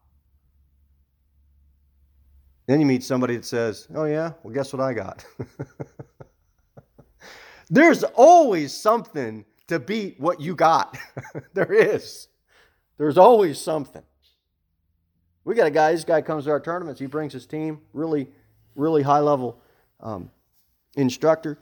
Then 2.72 2.80
you 2.80 2.86
meet 2.86 3.04
somebody 3.04 3.36
that 3.36 3.44
says, 3.44 3.90
Oh, 3.94 4.06
yeah, 4.06 4.32
well, 4.44 4.54
guess 4.54 4.72
what 4.72 4.82
I 4.82 4.94
got? 4.94 5.26
There's 7.70 8.04
always 8.04 8.72
something 8.72 9.44
to 9.68 9.78
beat 9.78 10.18
what 10.22 10.40
you 10.40 10.56
got. 10.56 10.98
there 11.54 11.74
is. 11.74 12.30
There's 12.98 13.18
always 13.18 13.60
something. 13.60 14.04
We 15.44 15.54
got 15.54 15.68
a 15.68 15.72
guy, 15.72 15.92
this 15.92 16.06
guy 16.06 16.22
comes 16.22 16.46
to 16.46 16.52
our 16.52 16.62
tournaments, 16.62 17.02
he 17.02 17.08
brings 17.08 17.34
his 17.34 17.46
team, 17.46 17.82
really, 17.92 18.30
really 18.76 19.02
high 19.02 19.20
level 19.20 19.62
um, 20.00 20.32
instructor. 20.96 21.58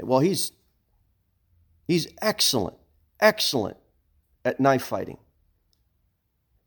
Well, 0.00 0.20
he's 0.20 0.52
he's 1.86 2.08
excellent, 2.22 2.78
excellent 3.20 3.76
at 4.42 4.58
knife 4.58 4.84
fighting, 4.84 5.18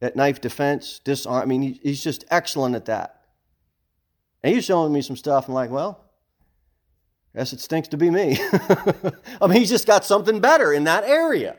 at 0.01 0.15
knife 0.15 0.41
defense, 0.41 0.99
disarm. 1.03 1.41
I 1.41 1.45
mean, 1.45 1.79
he's 1.81 2.03
just 2.03 2.25
excellent 2.29 2.75
at 2.75 2.85
that. 2.85 3.21
And 4.43 4.53
he's 4.53 4.65
showing 4.65 4.93
me 4.93 5.01
some 5.01 5.15
stuff. 5.15 5.47
I'm 5.47 5.53
like, 5.53 5.71
well, 5.71 6.07
Guess 7.37 7.53
it 7.53 7.59
stinks 7.59 7.87
to 7.89 7.97
be 7.97 8.09
me. 8.09 8.39
I 8.51 9.45
mean, 9.47 9.59
he's 9.59 9.69
just 9.69 9.85
got 9.85 10.03
something 10.03 10.39
better 10.39 10.73
in 10.73 10.85
that 10.85 11.03
area. 11.03 11.57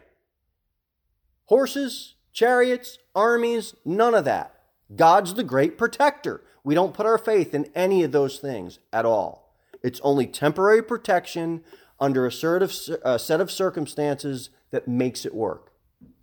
Horses, 1.44 2.16
chariots, 2.32 2.98
armies, 3.14 3.76
none 3.84 4.12
of 4.12 4.24
that. 4.24 4.54
God's 4.96 5.34
the 5.34 5.44
great 5.44 5.78
protector. 5.78 6.42
We 6.64 6.74
don't 6.74 6.94
put 6.94 7.06
our 7.06 7.16
faith 7.16 7.54
in 7.54 7.70
any 7.76 8.02
of 8.02 8.10
those 8.10 8.40
things 8.40 8.80
at 8.92 9.04
all. 9.04 9.54
It's 9.80 10.00
only 10.00 10.26
temporary 10.26 10.82
protection 10.82 11.62
under 12.00 12.26
a 12.26 12.32
set 12.32 13.40
of 13.40 13.50
circumstances 13.52 14.50
that 14.72 14.88
makes 14.88 15.24
it 15.24 15.32
work. 15.32 15.70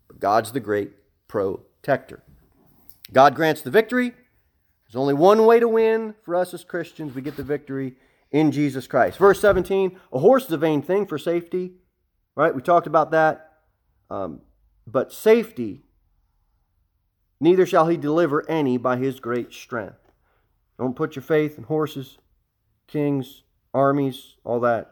But 0.10 0.20
God's 0.20 0.52
the 0.52 0.60
great 0.60 0.92
protector. 1.86 2.24
God 3.14 3.36
grants 3.36 3.62
the 3.62 3.70
victory. 3.70 4.10
There's 4.10 4.96
only 4.96 5.14
one 5.14 5.46
way 5.46 5.60
to 5.60 5.68
win 5.68 6.16
for 6.24 6.36
us 6.36 6.52
as 6.52 6.64
Christians. 6.64 7.14
We 7.14 7.22
get 7.22 7.38
the 7.38 7.44
victory 7.44 7.94
in 8.32 8.52
Jesus 8.52 8.88
Christ. 8.88 9.20
Verse 9.20 9.40
17 9.40 9.96
a 10.12 10.20
horse 10.20 10.46
is 10.46 10.52
a 10.52 10.58
vain 10.58 10.82
thing 10.82 11.06
for 11.06 11.20
safety, 11.20 11.74
right? 12.36 12.56
We 12.56 12.64
talked 12.64 12.88
about 12.88 13.12
that. 13.12 13.52
Um, 14.10 14.42
but 14.88 15.14
safety, 15.14 15.84
neither 17.40 17.68
shall 17.68 17.88
he 17.88 17.98
deliver 17.98 18.50
any 18.50 18.78
by 18.78 18.98
his 18.98 19.20
great 19.20 19.54
strength. 19.54 20.12
Don't 20.80 20.96
put 20.96 21.16
your 21.16 21.24
faith 21.24 21.56
in 21.58 21.66
horses, 21.66 22.18
kings, 22.88 23.44
armies, 23.76 24.36
all 24.44 24.60
that. 24.62 24.92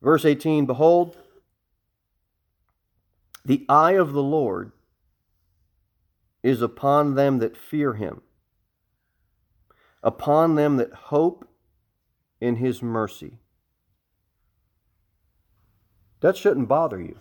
Verse 0.00 0.24
18 0.24 0.64
Behold, 0.64 1.16
the 3.44 3.66
eye 3.68 3.92
of 3.92 4.12
the 4.12 4.22
Lord 4.22 4.70
is 6.44 6.60
upon 6.60 7.14
them 7.14 7.38
that 7.38 7.56
fear 7.56 7.94
him, 7.94 8.20
upon 10.02 10.54
them 10.56 10.76
that 10.76 10.92
hope 10.92 11.48
in 12.38 12.56
his 12.56 12.82
mercy. 12.82 13.38
That 16.20 16.36
shouldn't 16.36 16.68
bother 16.68 17.00
you. 17.00 17.16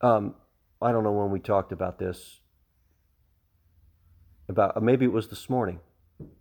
Um, 0.00 0.34
I 0.82 0.90
don't 0.90 1.04
know 1.04 1.12
when 1.12 1.30
we 1.30 1.38
talked 1.38 1.70
about 1.70 2.00
this. 2.00 2.40
About 4.48 4.82
maybe 4.82 5.04
it 5.04 5.12
was 5.12 5.28
this 5.28 5.48
morning. 5.48 5.78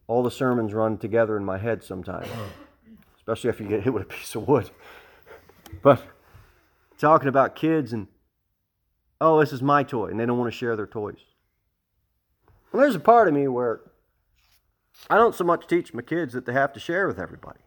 All 0.08 0.24
the 0.24 0.32
sermons 0.32 0.74
run 0.74 0.98
together 0.98 1.38
in 1.38 1.46
my 1.46 1.60
head 1.60 1.84
sometimes, 1.84 2.28
especially 3.18 3.52
if 3.52 3.60
you 3.60 3.68
get 3.68 3.84
hit 3.84 3.94
with 3.94 4.04
a 4.04 4.06
piece 4.08 4.34
of 4.34 4.48
wood. 4.48 4.72
But 5.84 6.02
talking 6.98 7.28
about 7.28 7.56
kids 7.56 7.94
and 7.94 8.08
oh, 9.20 9.40
this 9.40 9.54
is 9.54 9.62
my 9.62 9.84
toy, 9.84 10.08
and 10.08 10.20
they 10.20 10.26
don't 10.26 10.38
want 10.38 10.52
to 10.52 10.58
share 10.58 10.76
their 10.76 10.88
toys. 10.88 11.20
And 12.72 12.82
there's 12.82 12.96
a 12.96 13.00
part 13.00 13.28
of 13.28 13.34
me 13.34 13.48
where 13.48 13.82
I 15.10 15.16
don't 15.16 15.36
so 15.36 15.44
much 15.44 15.68
teach 15.68 15.94
my 15.94 16.02
kids 16.02 16.34
that 16.34 16.46
they 16.46 16.54
have 16.54 16.74
to 16.74 16.80
share 16.80 17.08
with 17.08 17.20
everybody, 17.20 17.62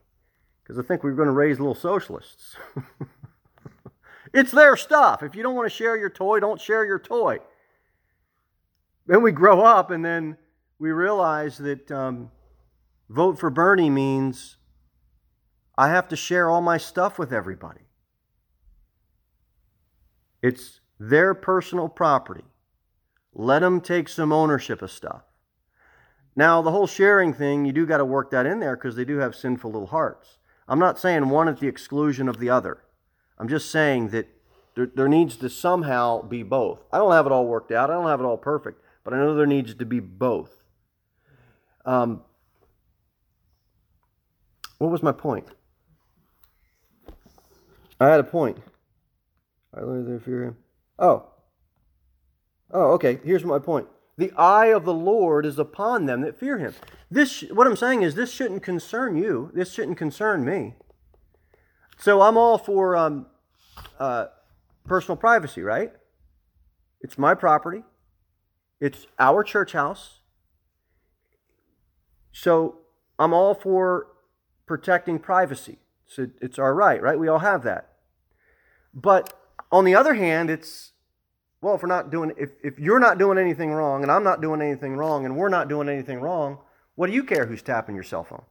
because 0.63 0.79
I 0.79 0.83
think 0.83 1.03
we're 1.03 1.13
going 1.13 1.27
to 1.27 1.33
raise 1.33 1.59
little 1.59 1.75
socialists. 1.75 2.57
it's 4.35 4.53
their 4.53 4.77
stuff. 4.77 5.23
If 5.23 5.35
you 5.35 5.43
don't 5.43 5.55
want 5.55 5.71
to 5.71 5.77
share 5.77 5.97
your 5.97 6.11
toy, 6.11 6.41
don't 6.41 6.61
share 6.61 6.85
your 6.85 6.99
toy. 6.99 7.39
Then 9.07 9.23
we 9.23 9.33
grow 9.33 9.63
up 9.63 9.91
and 9.91 10.05
then 10.05 10.37
we 10.79 10.93
realize 10.93 11.59
that 11.59 11.91
um, 11.91 12.31
vote 13.09 13.39
for 13.39 13.51
Bernie 13.51 13.91
means 13.91 14.57
I 15.77 15.89
have 15.89 16.09
to 16.09 16.17
share 16.17 16.49
all 16.49 16.61
my 16.61 16.79
stuff 16.79 17.19
with 17.19 17.33
everybody. 17.33 17.81
It's 20.43 20.80
their 21.01 21.33
personal 21.33 21.89
property. 21.89 22.45
Let 23.33 23.61
them 23.61 23.81
take 23.81 24.09
some 24.09 24.33
ownership 24.33 24.83
of 24.83 24.93
stuff. 24.93 25.23
Now, 26.37 26.61
the 26.61 26.71
whole 26.71 26.87
sharing 26.87 27.33
thing, 27.33 27.65
you 27.65 27.73
do 27.73 27.87
got 27.87 27.99
to 27.99 28.05
work 28.05 28.31
that 28.31 28.47
in 28.47 28.61
there 28.61 28.77
because 28.77 28.97
they 28.97 29.07
do 29.07 29.17
have 29.17 29.35
sinful 29.35 29.73
little 29.73 29.89
hearts. 29.89 30.37
I'm 30.69 30.79
not 30.79 30.99
saying 30.99 31.31
one 31.31 31.49
at 31.49 31.59
the 31.59 31.67
exclusion 31.67 32.29
of 32.29 32.39
the 32.39 32.51
other. 32.51 32.85
I'm 33.39 33.49
just 33.49 33.71
saying 33.71 34.11
that 34.11 34.29
there, 34.77 34.87
there 34.95 35.09
needs 35.09 35.37
to 35.37 35.49
somehow 35.49 36.23
be 36.23 36.43
both. 36.43 36.81
I 36.93 36.99
don't 36.99 37.13
have 37.13 37.27
it 37.27 37.33
all 37.33 37.47
worked 37.47 37.73
out, 37.73 37.91
I 37.91 37.95
don't 37.95 38.07
have 38.07 38.21
it 38.21 38.25
all 38.25 38.37
perfect, 38.37 38.81
but 39.03 39.15
I 39.15 39.17
know 39.17 39.35
there 39.35 39.47
needs 39.47 39.75
to 39.75 39.87
be 39.87 40.01
both. 40.01 40.63
Um, 41.87 42.23
what 44.79 44.91
was 44.91 45.03
my 45.03 45.13
point? 45.13 45.49
I 47.99 48.09
had 48.09 48.21
a 48.21 48.25
point. 48.25 48.59
I 49.75 49.81
learned 49.81 50.07
their 50.07 50.21
fear 50.21 50.57
Oh. 51.01 51.27
Oh, 52.71 52.93
okay. 52.93 53.19
Here's 53.25 53.45
my 53.45 53.59
point. 53.59 53.89
The 54.17 54.33
eye 54.37 54.67
of 54.67 54.85
the 54.85 54.93
Lord 54.93 55.47
is 55.47 55.59
upon 55.59 56.05
them 56.05 56.21
that 56.21 56.39
fear 56.39 56.59
him. 56.59 56.75
This 57.11 57.41
what 57.51 57.67
I'm 57.67 57.75
saying 57.75 58.03
is 58.03 58.15
this 58.15 58.31
shouldn't 58.31 58.63
concern 58.63 59.17
you. 59.17 59.51
This 59.55 59.73
shouldn't 59.73 59.97
concern 59.97 60.45
me. 60.45 60.75
So 61.99 62.21
I'm 62.21 62.37
all 62.37 62.59
for 62.59 62.97
um, 62.97 63.27
uh, 63.99 64.27
personal 64.87 65.17
privacy, 65.17 65.63
right? 65.63 65.93
It's 67.01 67.17
my 67.17 67.35
property. 67.35 67.83
It's 68.79 69.07
our 69.19 69.43
church 69.43 69.73
house. 69.73 70.21
So 72.33 72.79
I'm 73.19 73.33
all 73.33 73.55
for 73.55 74.09
protecting 74.67 75.19
privacy. 75.19 75.79
So 76.07 76.29
it's 76.41 76.59
our 76.59 76.75
right, 76.75 77.01
right? 77.01 77.19
We 77.19 77.29
all 77.29 77.39
have 77.39 77.63
that. 77.65 77.93
But 78.93 79.33
on 79.73 79.85
the 79.85 79.95
other 79.95 80.15
hand, 80.15 80.51
it's 80.51 80.93
well, 81.61 81.75
if 81.75 81.83
we're 81.83 81.89
not 81.89 82.11
doing 82.11 82.33
if, 82.39 82.51
if 82.63 82.79
you're 82.79 83.01
not 83.01 83.19
doing 83.19 83.39
anything 83.39 83.71
wrong 83.71 84.03
and 84.03 84.11
I'm 84.11 84.25
not 84.25 84.41
doing 84.41 84.63
anything 84.63 84.97
wrong 84.97 85.25
and 85.25 85.37
we're 85.37 85.49
not 85.49 85.69
doing 85.69 85.89
anything 85.89 86.21
wrong, 86.21 86.59
what 86.95 87.07
do 87.07 87.13
you 87.13 87.25
care 87.25 87.47
who's 87.47 87.63
tapping 87.63 87.95
your 87.95 88.05
cell 88.05 88.25
phone? 88.25 88.45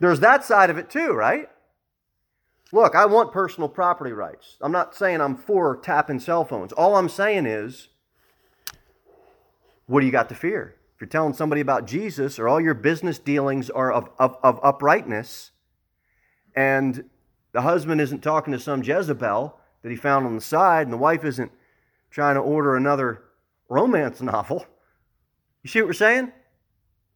There's 0.00 0.20
that 0.20 0.44
side 0.44 0.70
of 0.70 0.78
it 0.78 0.90
too, 0.90 1.12
right? 1.12 1.48
Look, 2.72 2.96
I 2.96 3.06
want 3.06 3.32
personal 3.32 3.68
property 3.68 4.12
rights. 4.12 4.56
I'm 4.60 4.72
not 4.72 4.94
saying 4.94 5.20
I'm 5.20 5.36
for 5.36 5.76
tapping 5.76 6.18
cell 6.18 6.44
phones. 6.44 6.72
All 6.72 6.96
I'm 6.96 7.08
saying 7.08 7.46
is, 7.46 7.88
what 9.86 10.00
do 10.00 10.06
you 10.06 10.12
got 10.12 10.28
to 10.30 10.34
fear? 10.34 10.74
If 10.94 11.00
you're 11.00 11.08
telling 11.08 11.34
somebody 11.34 11.60
about 11.60 11.86
Jesus 11.86 12.38
or 12.38 12.48
all 12.48 12.60
your 12.60 12.74
business 12.74 13.18
dealings 13.18 13.70
are 13.70 13.92
of, 13.92 14.08
of, 14.18 14.36
of 14.42 14.58
uprightness, 14.62 15.52
and 16.56 17.04
the 17.54 17.62
husband 17.62 18.00
isn't 18.00 18.22
talking 18.22 18.52
to 18.52 18.58
some 18.58 18.82
Jezebel 18.82 19.56
that 19.82 19.88
he 19.88 19.96
found 19.96 20.26
on 20.26 20.34
the 20.34 20.40
side, 20.40 20.86
and 20.86 20.92
the 20.92 20.98
wife 20.98 21.24
isn't 21.24 21.52
trying 22.10 22.34
to 22.34 22.40
order 22.40 22.76
another 22.76 23.22
romance 23.68 24.20
novel. 24.20 24.66
You 25.62 25.70
see 25.70 25.80
what 25.80 25.86
we're 25.86 25.94
saying? 25.94 26.32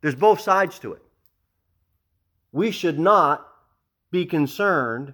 There's 0.01 0.14
both 0.14 0.40
sides 0.40 0.79
to 0.79 0.92
it. 0.92 1.03
We 2.53 2.70
should 2.70 3.01
not 3.01 3.46
be 4.12 4.24
concerned 4.24 5.12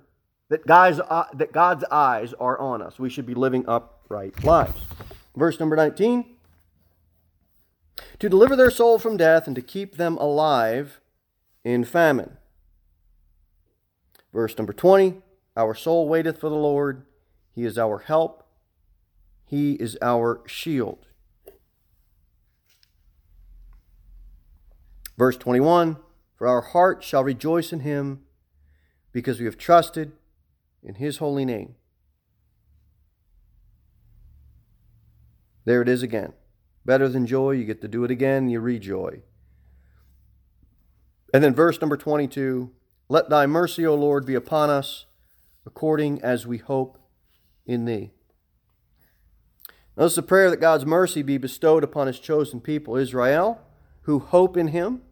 that, 0.50 0.66
guys, 0.66 1.00
uh, 1.00 1.24
that 1.32 1.52
God's 1.52 1.84
eyes 1.90 2.34
are 2.34 2.58
on 2.58 2.82
us. 2.82 2.98
We 2.98 3.08
should 3.08 3.26
be 3.26 3.34
living 3.34 3.64
upright 3.66 4.44
lives. 4.44 4.82
Verse 5.34 5.58
number 5.58 5.74
19 5.74 6.26
to 8.18 8.28
deliver 8.28 8.56
their 8.56 8.70
soul 8.70 8.98
from 8.98 9.16
death 9.16 9.46
and 9.46 9.56
to 9.56 9.62
keep 9.62 9.96
them 9.96 10.16
alive 10.18 11.00
in 11.64 11.84
famine. 11.84 12.37
Verse 14.35 14.59
number 14.59 14.75
20 14.75 15.23
Our 15.57 15.75
soul 15.75 16.09
waiteth 16.09 16.38
for 16.38 16.51
the 16.51 16.57
Lord, 16.57 17.07
He 17.55 17.64
is 17.64 17.79
our 17.79 18.01
help, 18.01 18.47
He 19.47 19.75
is 19.75 19.97
our 20.03 20.42
shield. 20.47 21.07
Verse 25.16 25.38
21 25.38 25.97
For 26.37 26.47
our 26.47 26.61
heart 26.61 27.03
shall 27.03 27.25
rejoice 27.25 27.73
in 27.73 27.81
Him, 27.81 28.25
because 29.12 29.38
we 29.38 29.47
have 29.47 29.57
trusted 29.57 30.12
in 30.83 30.97
his 30.97 31.18
holy 31.18 31.44
name. 31.47 31.77
There 35.64 35.81
it 35.81 35.88
is 35.88 36.03
again. 36.03 36.35
Better 36.85 37.09
than 37.09 37.27
joy, 37.27 37.53
you 37.53 37.64
get 37.64 37.81
to 37.81 37.88
do 37.88 38.05
it 38.05 38.11
again, 38.11 38.51
you 38.51 38.61
rejoice. 38.61 39.20
And 41.33 41.42
then 41.42 41.55
verse 41.55 41.81
number 41.81 41.97
22 41.97 42.70
Let 43.08 43.28
thy 43.28 43.46
mercy, 43.46 43.86
O 43.86 43.94
Lord, 43.94 44.24
be 44.26 44.34
upon 44.34 44.70
us, 44.70 45.06
according 45.66 46.22
as 46.22 46.46
we 46.46 46.58
hope 46.58 46.98
in 47.66 47.84
thee. 47.84 48.10
Notice 49.96 50.16
the 50.16 50.22
prayer 50.22 50.50
that 50.50 50.60
God's 50.60 50.84
mercy 50.84 51.22
be 51.22 51.38
bestowed 51.38 51.84
upon 51.84 52.06
his 52.06 52.18
chosen 52.18 52.60
people, 52.60 52.96
Israel, 52.96 53.60
who 54.02 54.18
hope 54.18 54.56
in 54.56 54.68
him. 54.68 55.02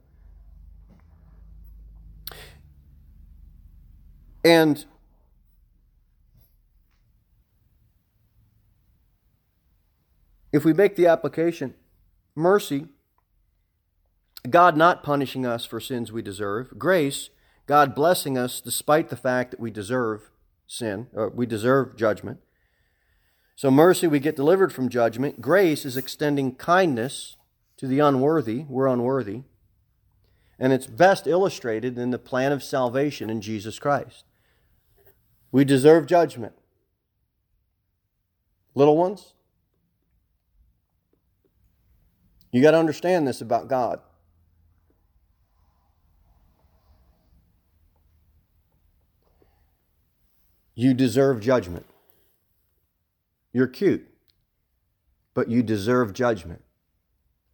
And 4.44 4.85
if 10.50 10.64
we 10.64 10.72
make 10.72 10.96
the 10.96 11.07
application, 11.07 11.74
mercy, 12.35 12.87
God 14.50 14.76
not 14.76 15.05
punishing 15.05 15.46
us 15.46 15.64
for 15.64 15.78
sins 15.78 16.11
we 16.11 16.22
deserve, 16.22 16.76
grace, 16.76 17.31
God 17.73 17.95
blessing 17.95 18.37
us 18.37 18.61
despite 18.61 19.09
the 19.09 19.17
fact 19.17 19.51
that 19.51 19.59
we 19.59 19.71
deserve 19.71 20.31
sin, 20.67 21.07
or 21.15 21.31
we 21.31 21.47
deserve 21.47 21.97
judgment. 21.97 22.39
So, 23.57 23.71
mercy, 23.71 24.07
we 24.07 24.21
get 24.21 24.37
delivered 24.37 24.75
from 24.75 24.91
judgment. 24.91 25.41
Grace 25.41 25.87
is 25.87 25.97
extending 25.97 26.55
kindness 26.55 27.39
to 27.79 27.87
the 27.87 27.99
unworthy. 27.99 28.67
We're 28.69 28.89
unworthy. 28.89 29.45
And 30.59 30.71
it's 30.75 30.87
best 30.87 31.27
illustrated 31.27 31.97
in 31.97 32.11
the 32.11 32.18
plan 32.18 32.53
of 32.53 32.62
salvation 32.62 33.31
in 33.31 33.41
Jesus 33.41 33.79
Christ. 33.79 34.27
We 35.51 35.64
deserve 35.64 36.05
judgment. 36.05 36.53
Little 38.75 38.99
ones, 38.99 39.33
You 42.51 42.61
got 42.61 42.73
to 42.73 42.79
understand 42.79 43.27
this 43.27 43.41
about 43.41 43.68
God. 43.68 44.01
You 50.75 50.95
deserve 50.95 51.41
judgment. 51.41 51.87
You're 53.53 53.66
cute, 53.66 54.09
but 55.35 55.49
you 55.49 55.62
deserve 55.62 56.12
judgment. 56.12 56.62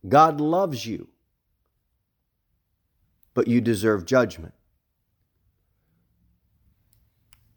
God 0.08 0.40
loves 0.40 0.86
you, 0.86 1.08
but 3.34 3.48
you 3.48 3.60
deserve 3.60 4.06
judgment. 4.06 4.54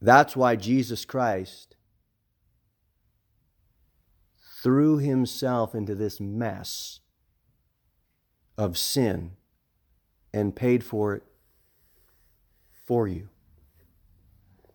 That's 0.01 0.35
why 0.35 0.55
Jesus 0.55 1.05
Christ 1.05 1.75
threw 4.63 4.97
himself 4.97 5.75
into 5.75 5.93
this 5.93 6.19
mess 6.19 6.99
of 8.57 8.77
sin 8.77 9.31
and 10.33 10.55
paid 10.55 10.83
for 10.83 11.13
it 11.15 11.23
for 12.85 13.07
you. 13.07 13.29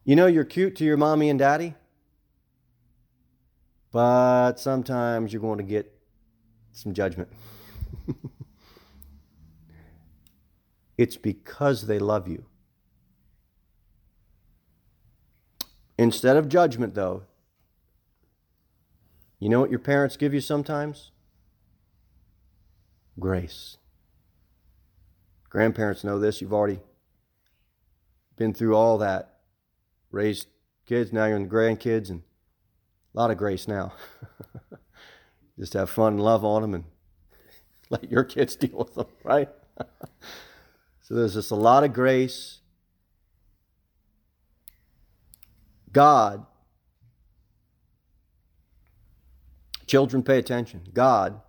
You 0.06 0.14
know, 0.14 0.28
you're 0.28 0.44
cute 0.44 0.76
to 0.76 0.84
your 0.84 0.96
mommy 0.96 1.28
and 1.30 1.38
daddy, 1.38 1.74
but 3.90 4.54
sometimes 4.54 5.32
you're 5.32 5.42
going 5.42 5.58
to 5.58 5.64
get 5.64 5.92
some 6.70 6.94
judgment. 6.94 7.28
it's 10.96 11.16
because 11.16 11.88
they 11.88 11.98
love 11.98 12.28
you. 12.28 12.44
Instead 15.98 16.36
of 16.36 16.48
judgment, 16.48 16.94
though, 16.94 17.24
you 19.40 19.48
know 19.48 19.58
what 19.58 19.70
your 19.70 19.80
parents 19.80 20.16
give 20.16 20.32
you 20.32 20.40
sometimes? 20.40 21.10
Grace. 23.18 23.78
Grandparents 25.50 26.04
know 26.04 26.20
this. 26.20 26.40
You've 26.40 26.54
already 26.54 26.78
been 28.36 28.54
through 28.54 28.76
all 28.76 28.98
that. 28.98 29.35
Raised 30.10 30.48
kids, 30.86 31.12
now 31.12 31.26
you're 31.26 31.36
in 31.36 31.44
the 31.44 31.54
grandkids, 31.54 32.10
and 32.10 32.22
a 33.14 33.18
lot 33.18 33.30
of 33.30 33.38
grace 33.38 33.66
now. 33.66 33.92
Just 35.58 35.72
have 35.72 35.88
fun 35.88 36.14
and 36.14 36.22
love 36.22 36.44
on 36.44 36.62
them 36.62 36.74
and 36.74 36.84
let 37.90 38.10
your 38.10 38.24
kids 38.24 38.56
deal 38.56 38.78
with 38.78 38.94
them, 38.94 39.06
right? 39.24 39.48
so 41.02 41.14
there's 41.14 41.34
just 41.34 41.50
a 41.50 41.56
lot 41.56 41.84
of 41.84 41.92
grace. 41.92 42.60
God, 45.92 46.44
children, 49.86 50.22
pay 50.22 50.38
attention. 50.38 50.88
God 50.92 51.40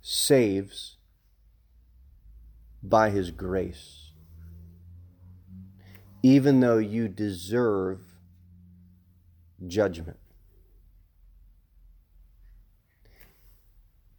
saves 0.00 0.96
by 2.82 3.10
his 3.10 3.30
grace. 3.30 4.05
Even 6.26 6.58
though 6.58 6.78
you 6.78 7.06
deserve 7.06 8.00
judgment. 9.64 10.18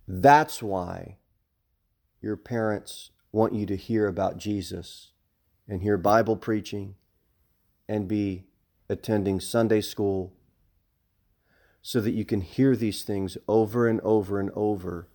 That's 0.08 0.64
why 0.64 1.18
your 2.22 2.38
parents 2.38 3.12
want 3.34 3.56
you 3.56 3.66
to 3.66 3.76
hear 3.76 4.08
about 4.08 4.38
Jesus 4.38 5.12
and 5.68 5.82
hear 5.82 5.98
Bible 5.98 6.38
preaching 6.38 6.96
and 7.90 8.08
be 8.08 8.46
attending 8.88 9.42
Sunday 9.42 9.82
school 9.82 10.32
so 11.82 12.00
that 12.00 12.12
you 12.12 12.24
can 12.24 12.40
hear 12.40 12.78
these 12.78 13.04
things 13.04 13.38
over 13.50 13.86
and 13.86 14.00
over 14.00 14.40
and 14.40 14.52
over. 14.52 15.10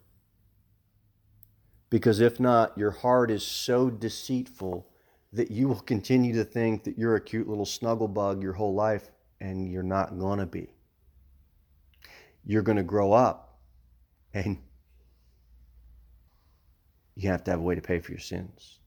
Because 1.89 2.21
if 2.21 2.39
not, 2.39 2.77
your 2.77 2.91
heart 2.91 3.31
is 3.31 3.43
so 3.43 3.89
deceitful 3.89 4.92
that 5.33 5.51
you 5.51 5.69
will 5.69 5.81
continue 5.81 6.35
to 6.35 6.45
think 6.45 6.85
that 6.85 6.99
you're 6.99 7.17
a 7.17 7.21
cute 7.21 7.49
little 7.49 7.65
snuggle 7.65 8.09
bug 8.09 8.43
your 8.43 8.53
whole 8.53 8.75
life, 8.75 9.11
and 9.41 9.71
you're 9.71 9.83
not 9.83 10.19
going 10.19 10.39
to 10.39 10.47
be. 10.47 10.69
You're 12.45 12.63
going 12.63 12.77
to 12.77 12.83
grow 12.83 13.13
up 13.13 13.59
and 14.35 14.59
you 17.15 17.31
have 17.31 17.45
to 17.45 17.51
have 17.51 17.61
a 17.61 17.63
way 17.63 17.75
to 17.75 17.81
pay 17.81 18.01
for 18.01 18.13
your 18.13 18.21
sins. 18.21 18.79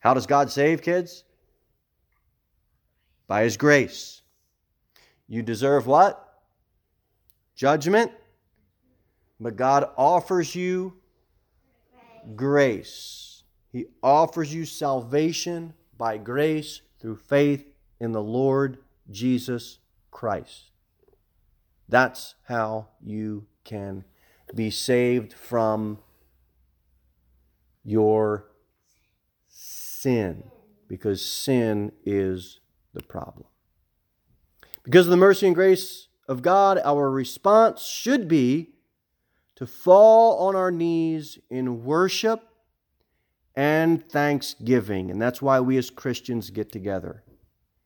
How 0.00 0.14
does 0.14 0.26
God 0.26 0.50
save, 0.50 0.82
kids? 0.82 1.24
By 3.26 3.42
His 3.42 3.56
grace. 3.56 4.22
You 5.26 5.42
deserve 5.42 5.86
what? 5.86 6.22
Judgment. 7.56 8.12
But 9.40 9.56
God 9.56 9.90
offers 9.96 10.54
you 10.54 10.94
grace. 12.34 13.25
He 13.76 13.88
offers 14.02 14.54
you 14.54 14.64
salvation 14.64 15.74
by 15.98 16.16
grace 16.16 16.80
through 16.98 17.16
faith 17.16 17.74
in 18.00 18.12
the 18.12 18.22
Lord 18.22 18.78
Jesus 19.10 19.80
Christ. 20.10 20.70
That's 21.86 22.36
how 22.44 22.88
you 23.02 23.48
can 23.64 24.04
be 24.54 24.70
saved 24.70 25.34
from 25.34 25.98
your 27.84 28.46
sin 29.46 30.44
because 30.88 31.22
sin 31.22 31.92
is 32.06 32.60
the 32.94 33.02
problem. 33.02 33.44
Because 34.84 35.04
of 35.06 35.10
the 35.10 35.18
mercy 35.18 35.48
and 35.48 35.54
grace 35.54 36.08
of 36.26 36.40
God, 36.40 36.80
our 36.82 37.10
response 37.10 37.82
should 37.82 38.26
be 38.26 38.70
to 39.56 39.66
fall 39.66 40.48
on 40.48 40.56
our 40.56 40.70
knees 40.70 41.38
in 41.50 41.84
worship 41.84 42.48
and 43.56 44.06
thanksgiving. 44.06 45.10
And 45.10 45.20
that's 45.20 45.40
why 45.40 45.60
we 45.60 45.78
as 45.78 45.90
Christians 45.90 46.50
get 46.50 46.70
together. 46.70 47.24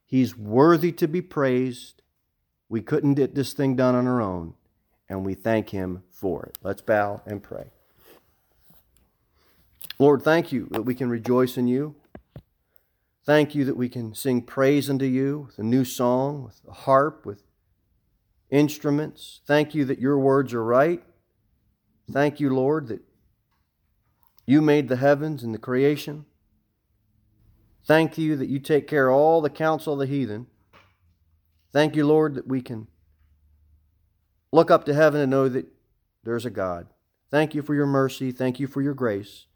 He's 0.04 0.36
worthy 0.36 0.90
to 0.92 1.06
be 1.06 1.22
praised. 1.22 2.02
We 2.68 2.82
couldn't 2.82 3.14
get 3.14 3.34
this 3.34 3.52
thing 3.52 3.76
done 3.76 3.94
on 3.94 4.06
our 4.06 4.20
own 4.20 4.54
and 5.10 5.26
we 5.26 5.34
thank 5.34 5.70
Him 5.70 6.04
for 6.10 6.44
it. 6.44 6.56
Let's 6.62 6.80
bow 6.80 7.20
and 7.26 7.42
pray. 7.42 7.72
Lord, 9.98 10.22
thank 10.22 10.52
you 10.52 10.68
that 10.70 10.82
we 10.82 10.94
can 10.94 11.10
rejoice 11.10 11.58
in 11.58 11.66
you. 11.66 11.96
Thank 13.26 13.54
you 13.54 13.64
that 13.66 13.76
we 13.76 13.88
can 13.88 14.14
sing 14.14 14.40
praise 14.40 14.88
unto 14.88 15.04
you 15.04 15.48
with 15.48 15.58
a 15.58 15.62
new 15.62 15.84
song, 15.84 16.44
with 16.44 16.60
a 16.66 16.72
harp, 16.72 17.26
with 17.26 17.42
instruments. 18.48 19.40
Thank 19.46 19.74
you 19.74 19.84
that 19.84 19.98
your 19.98 20.18
words 20.18 20.54
are 20.54 20.64
right. 20.64 21.02
Thank 22.10 22.40
you, 22.40 22.54
Lord, 22.54 22.88
that 22.88 23.02
you 24.46 24.60
made 24.60 24.88
the 24.88 24.96
heavens 24.96 25.42
and 25.42 25.54
the 25.54 25.58
creation. 25.58 26.24
Thank 27.84 28.18
you 28.18 28.36
that 28.36 28.48
you 28.48 28.58
take 28.58 28.86
care 28.86 29.08
of 29.08 29.16
all 29.16 29.40
the 29.40 29.50
counsel 29.50 29.94
of 29.94 29.98
the 30.00 30.06
heathen. 30.06 30.46
Thank 31.72 31.96
you, 31.96 32.06
Lord, 32.06 32.34
that 32.34 32.46
we 32.46 32.60
can 32.60 32.88
look 34.52 34.70
up 34.70 34.84
to 34.84 34.94
heaven 34.94 35.20
and 35.20 35.30
know 35.30 35.48
that 35.48 35.66
there's 36.24 36.46
a 36.46 36.50
God. 36.50 36.88
Thank 37.30 37.54
you 37.54 37.62
for 37.62 37.74
your 37.74 37.86
mercy. 37.86 38.32
Thank 38.32 38.58
you 38.58 38.66
for 38.66 38.82
your 38.82 38.94
grace. 38.94 39.46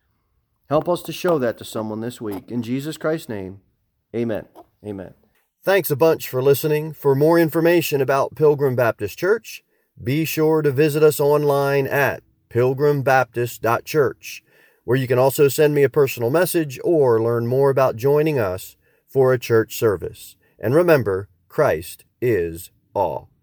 Help 0.68 0.89
us 0.89 1.03
to 1.03 1.12
show 1.12 1.39
that 1.39 1.59
to 1.59 1.64
someone 1.64 2.01
this 2.01 2.20
week. 2.20 2.51
In 2.51 2.62
Jesus 2.62 2.97
Christ's 2.97 3.28
name, 3.28 3.61
amen. 4.14 4.47
Amen. 4.85 5.14
Thanks 5.62 5.91
a 5.91 5.97
bunch 5.97 6.28
for 6.28 6.43
listening. 6.43 6.93
For 6.93 7.14
more 7.14 7.39
information 7.39 8.01
about 8.01 8.35
Pilgrim 8.35 8.76
Baptist 8.76 9.18
Church, 9.18 9.64
be 10.03 10.24
sure 10.24 10.62
to 10.62 10.70
visit 10.70 11.03
us 11.03 11.20
online 11.20 11.87
at 11.87 12.22
pilgrimbaptist.church, 12.51 14.43
where 14.85 14.97
you 14.97 15.07
can 15.07 15.18
also 15.18 15.49
send 15.49 15.74
me 15.74 15.82
a 15.82 15.89
personal 15.89 16.30
message 16.30 16.78
or 16.85 17.20
learn 17.20 17.47
more 17.47 17.70
about 17.70 17.97
joining 17.97 18.39
us 18.39 18.76
for 19.09 19.32
a 19.32 19.39
church 19.39 19.76
service. 19.76 20.37
And 20.59 20.74
remember, 20.74 21.28
Christ 21.49 22.05
is 22.20 22.70
all. 22.95 23.34